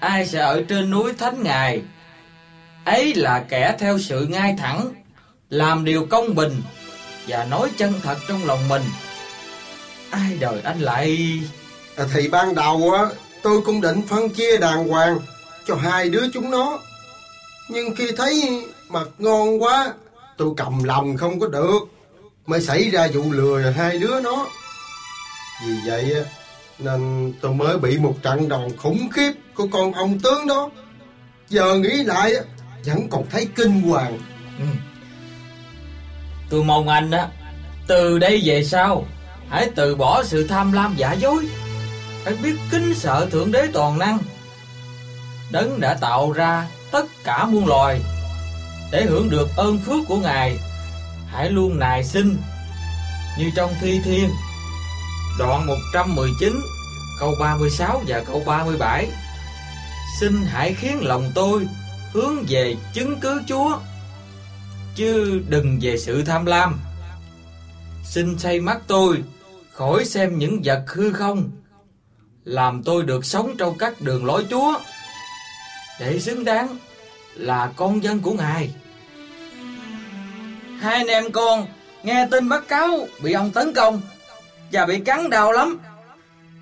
[0.00, 1.82] ai sẽ ở trên núi thánh Ngài.
[2.84, 4.94] Ấy là kẻ theo sự ngay thẳng,
[5.50, 6.62] làm điều công bình
[7.26, 8.82] và nói chân thật trong lòng mình.
[10.10, 11.38] Ai đời anh lại...
[11.96, 13.04] À, thì ban đầu á,
[13.42, 15.18] tôi cũng định phân chia đàng hoàng
[15.66, 16.78] cho hai đứa chúng nó.
[17.68, 19.92] Nhưng khi thấy mặt ngon quá,
[20.36, 21.78] tôi cầm lòng không có được.
[22.46, 24.46] Mới xảy ra vụ lừa hai đứa nó.
[25.66, 26.24] Vì vậy
[26.78, 30.70] nên tôi mới bị một trận đòn khủng khiếp của con ông tướng đó.
[31.48, 32.34] Giờ nghĩ lại
[32.84, 34.18] vẫn còn thấy kinh hoàng.
[34.58, 34.64] Ừ.
[36.50, 37.28] Tôi mong anh á,
[37.86, 39.06] từ đây về sau,
[39.48, 41.48] hãy từ bỏ sự tham lam giả dối.
[42.24, 44.18] Phải biết kính sợ Thượng Đế Toàn Năng.
[45.50, 48.00] Đấng đã tạo ra tất cả muôn loài.
[48.92, 50.58] Để hưởng được ơn phước của Ngài,
[51.26, 52.36] hãy luôn nài xin
[53.38, 54.30] như trong thi thiên
[55.38, 56.60] đoạn 119
[57.20, 59.08] câu 36 và câu 37
[60.20, 61.66] Xin hãy khiến lòng tôi
[62.12, 63.78] hướng về chứng cứ Chúa
[64.94, 66.80] chứ đừng về sự tham lam
[68.04, 69.22] Xin say mắt tôi
[69.72, 71.50] khỏi xem những vật hư không
[72.50, 74.80] làm tôi được sống trong các đường lối Chúa
[76.00, 76.76] để xứng đáng
[77.34, 78.70] là con dân của Ngài.
[80.80, 81.66] Hai anh em con
[82.02, 84.00] nghe tin bác cáo bị ông tấn công
[84.72, 85.78] và bị cắn đau lắm.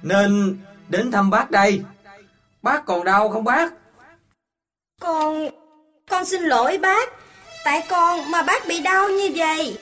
[0.02, 0.58] Nên
[0.88, 1.82] đến thăm bác đây.
[2.62, 3.72] Bác còn đau không bác?
[5.00, 5.48] Con...
[6.10, 7.08] con xin lỗi bác.
[7.64, 9.78] Tại con mà bác bị đau như vậy.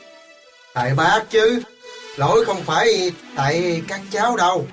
[0.74, 1.62] Tại bác chứ.
[2.16, 4.66] Lỗi không phải tại các cháu đâu.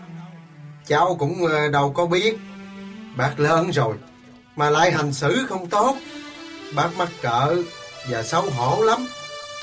[0.88, 2.38] Cháu cũng ờ, đâu có biết.
[3.16, 3.96] Bác lớn rồi.
[4.56, 5.98] Mà lại hành xử không tốt.
[6.76, 7.56] Bác mắc cỡ
[8.10, 9.08] và xấu hổ lắm.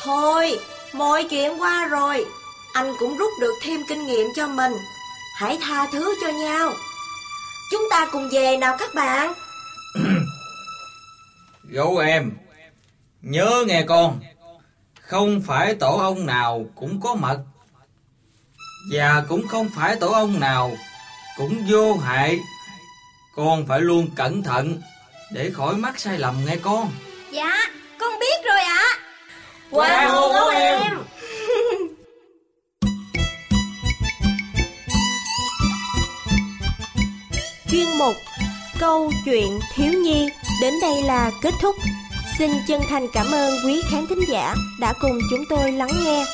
[0.03, 0.59] Thôi,
[0.93, 2.27] mọi chuyện qua rồi
[2.73, 4.73] anh cũng rút được thêm kinh nghiệm cho mình.
[5.37, 6.73] Hãy tha thứ cho nhau.
[7.71, 9.35] Chúng ta cùng về nào các bạn.
[11.64, 12.33] Gấu em,
[13.23, 14.21] nhớ nghe con,
[15.01, 17.39] không phải tổ ông nào cũng có mật.
[18.93, 20.77] Và cũng không phải tổ ông nào
[21.41, 22.38] cũng vô hại.
[23.36, 24.80] Con phải luôn cẩn thận
[25.32, 26.91] để khỏi mắc sai lầm nghe con.
[27.30, 28.84] Dạ, con biết rồi ạ.
[28.84, 28.99] À.
[29.70, 30.80] Wow, wow gấu em.
[30.82, 30.99] em.
[37.70, 38.14] chuyên mục
[38.80, 40.28] Câu chuyện thiếu nhi
[40.61, 41.76] đến đây là kết thúc.
[42.38, 46.24] Xin chân thành cảm ơn quý khán thính giả đã cùng chúng tôi lắng nghe.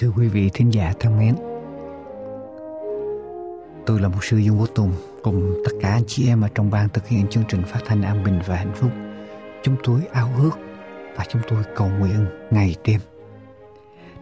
[0.00, 1.34] Thưa quý vị thính giả thân mến
[3.86, 4.92] Tôi là một sư Dương Quốc Tùng
[5.22, 8.02] cùng tất cả anh chị em ở trong ban thực hiện chương trình phát thanh
[8.02, 8.90] an bình và hạnh phúc.
[9.62, 10.50] Chúng tôi ao ước
[11.16, 13.00] và chúng tôi cầu nguyện ngày đêm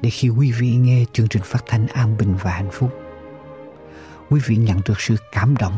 [0.01, 2.91] để khi quý vị nghe chương trình phát thanh an bình và hạnh phúc,
[4.31, 5.77] quý vị nhận được sự cảm động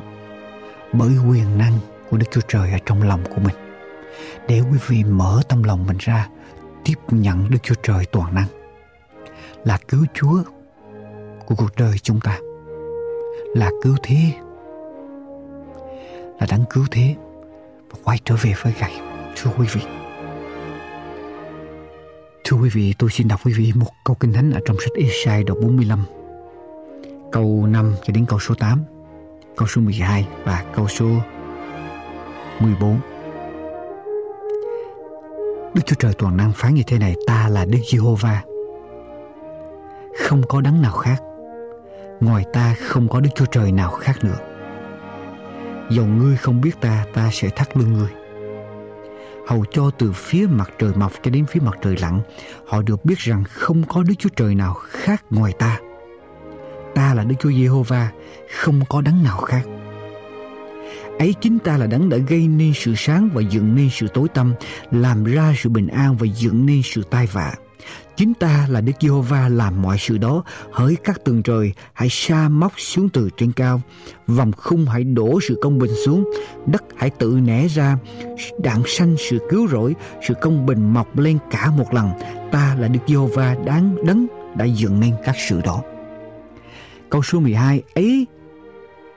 [0.93, 1.79] bởi quyền năng
[2.11, 3.57] của Đức Chúa Trời ở trong lòng của mình.
[4.49, 6.29] Để quý vị mở tâm lòng mình ra
[6.85, 8.47] tiếp nhận Đức Chúa Trời toàn năng
[9.65, 10.43] là cứu Chúa
[11.47, 12.39] của cuộc đời chúng ta,
[13.55, 14.17] là cứu thế,
[16.41, 17.15] là đáng cứu thế
[17.91, 18.93] và quay trở về với gầy
[19.37, 19.81] thưa quý vị,
[22.45, 24.93] thưa quý vị, tôi xin đọc quý vị một câu kinh thánh ở trong sách
[24.95, 26.05] Esai đoạn 45
[27.33, 28.85] câu 5 cho đến câu số 8
[29.57, 31.07] câu số 12 và câu số
[32.61, 33.01] 14
[35.75, 38.43] Đức Chúa Trời toàn năng phán như thế này, Ta là Đức Giê-hô-va
[40.29, 41.23] không có đấng nào khác.
[42.21, 44.39] Ngoài ta không có đức chúa trời nào khác nữa.
[45.91, 48.09] Dầu ngươi không biết ta ta sẽ thắt lưng ngươi.
[49.47, 52.21] Hầu cho từ phía mặt trời mọc cho đến phía mặt trời lặn,
[52.67, 55.81] họ được biết rằng không có đức chúa trời nào khác ngoài ta.
[56.95, 58.11] Ta là đức chúa giê-hô-va,
[58.61, 59.63] không có đấng nào khác.
[61.19, 64.29] Ấy chính ta là đấng đã gây nên sự sáng và dựng nên sự tối
[64.29, 64.55] tăm,
[64.91, 67.55] làm ra sự bình an và dựng nên sự tai vạ
[68.19, 70.43] chính ta là Đức Giê-hô-va làm mọi sự đó.
[70.73, 73.81] Hỡi các tường trời, hãy sa móc xuống từ trên cao.
[74.27, 76.31] Vòng khung hãy đổ sự công bình xuống.
[76.67, 77.99] Đất hãy tự nẻ ra.
[78.59, 79.95] Đạn sanh sự cứu rỗi,
[80.29, 82.11] sự công bình mọc lên cả một lần.
[82.53, 85.83] Ta là Đức Giê-hô-va đáng đấng đã dựng nên các sự đó.
[87.11, 88.27] Câu số 12 ấy,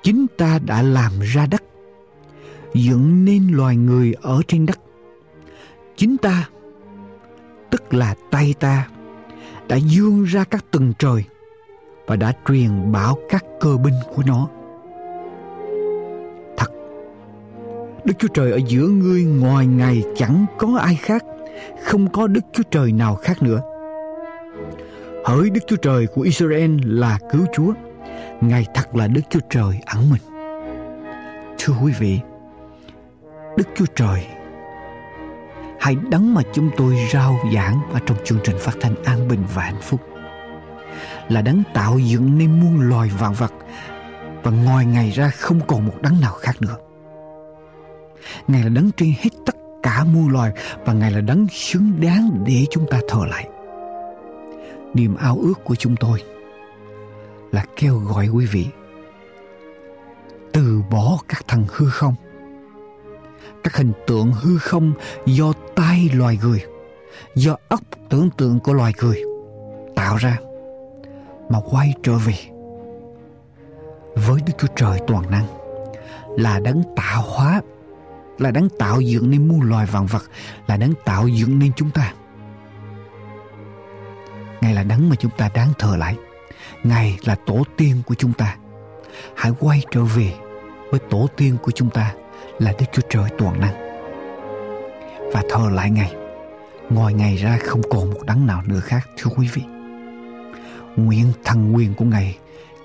[0.03, 1.63] chính ta đã làm ra đất,
[2.73, 4.79] dựng nên loài người ở trên đất.
[5.97, 6.47] Chính ta
[7.71, 8.87] tức là tay ta,
[9.67, 11.23] đã dương ra các tầng trời
[12.07, 14.47] và đã truyền bảo các cơ binh của nó.
[16.57, 16.71] Thật,
[18.05, 21.25] đức chúa trời ở giữa ngươi ngoài ngày chẳng có ai khác,
[21.83, 23.61] không có đức chúa trời nào khác nữa.
[25.25, 27.73] Hỡi đức chúa trời của israel là cứu chúa,
[28.41, 30.21] ngài thật là đức chúa trời ẩn mình.
[31.59, 32.19] Thưa quý vị,
[33.57, 34.25] đức chúa trời
[35.81, 39.43] hãy đấng mà chúng tôi rao giảng ở trong chương trình phát thanh an bình
[39.53, 40.01] và hạnh phúc.
[41.29, 43.53] Là đấng tạo dựng nên muôn loài vạn vật
[44.43, 46.77] và ngoài ngày ra không còn một đấng nào khác nữa.
[48.47, 50.51] Ngài là đấng trên hết tất cả muôn loài
[50.85, 53.47] và ngài là đấng xứng đáng để chúng ta thờ lại.
[54.93, 56.23] Niềm ao ước của chúng tôi
[57.51, 58.67] là kêu gọi quý vị
[60.53, 62.15] từ bỏ các thần hư không
[63.63, 64.93] các hình tượng hư không
[65.25, 66.63] do tay loài người,
[67.35, 69.23] do óc tưởng tượng của loài người
[69.95, 70.37] tạo ra
[71.49, 72.35] mà quay trở về
[74.15, 75.45] với Đức Chúa Trời toàn năng,
[76.37, 77.61] là đấng tạo hóa,
[78.39, 80.23] là đấng tạo dựng nên muôn loài vạn vật,
[80.67, 82.13] là đấng tạo dựng nên chúng ta.
[84.61, 86.15] Ngài là đấng mà chúng ta đáng thờ lại.
[86.83, 88.57] Ngài là tổ tiên của chúng ta.
[89.35, 90.33] Hãy quay trở về
[90.91, 92.13] với tổ tiên của chúng ta
[92.61, 93.73] là Đức Chúa Trời toàn năng.
[95.33, 96.13] Và thờ lại Ngài.
[96.89, 99.61] Ngoài Ngài ra không còn một đấng nào nữa khác, thưa quý vị.
[100.95, 102.37] Nguyện thần quyền của Ngài,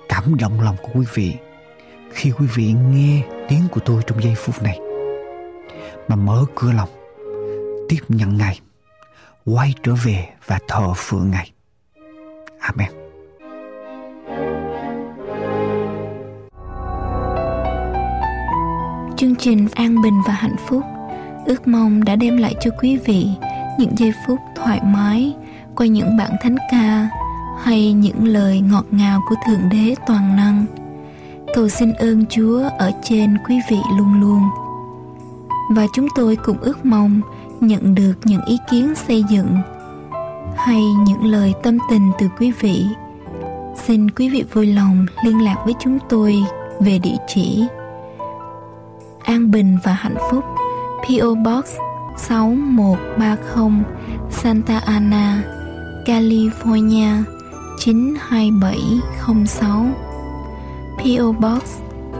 [0.09, 1.35] cảm động lòng của quý vị
[2.11, 4.79] khi quý vị nghe tiếng của tôi trong giây phút này
[6.07, 6.89] mà mở cửa lòng,
[7.89, 8.59] tiếp nhận Ngài,
[9.45, 11.51] quay trở về và thờ phượng Ngài.
[12.59, 12.96] Amen.
[19.37, 20.83] Trình an bình và hạnh phúc.
[21.45, 23.27] Ước mong đã đem lại cho quý vị
[23.79, 25.33] những giây phút thoải mái
[25.75, 27.09] qua những bản thánh ca
[27.63, 30.65] hay những lời ngọt ngào của thượng đế toàn năng.
[31.55, 34.41] Cầu xin ơn chúa ở trên quý vị luôn luôn.
[35.75, 37.21] Và chúng tôi cũng ước mong
[37.59, 39.57] nhận được những ý kiến xây dựng
[40.57, 42.85] hay những lời tâm tình từ quý vị.
[43.75, 46.35] Xin quý vị vui lòng liên lạc với chúng tôi
[46.79, 47.63] về địa chỉ
[49.27, 50.43] an bình và hạnh phúc.
[51.03, 51.65] PO Box
[52.17, 53.83] 6130
[54.31, 55.43] Santa Ana,
[56.05, 57.23] California
[57.79, 59.87] 92706
[60.97, 61.63] PO Box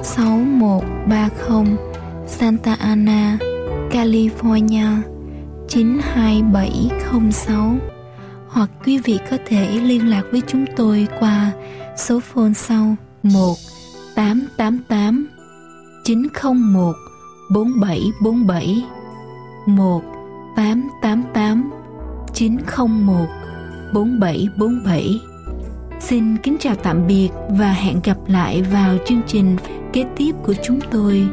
[0.03, 1.77] 6130
[2.27, 3.37] Santa Ana,
[3.91, 5.01] California
[5.67, 7.77] 92706
[8.47, 11.51] hoặc quý vị có thể liên lạc với chúng tôi qua
[11.97, 13.55] số phone sau 1
[14.15, 15.36] 888
[16.07, 16.95] 901
[17.49, 18.85] 4747
[19.65, 20.01] 1
[20.55, 21.71] 888
[22.33, 23.27] 901
[23.93, 25.19] 4747
[25.99, 29.57] Xin kính chào tạm biệt và hẹn gặp lại vào chương trình
[29.93, 31.27] kế tiếp của chúng tôi.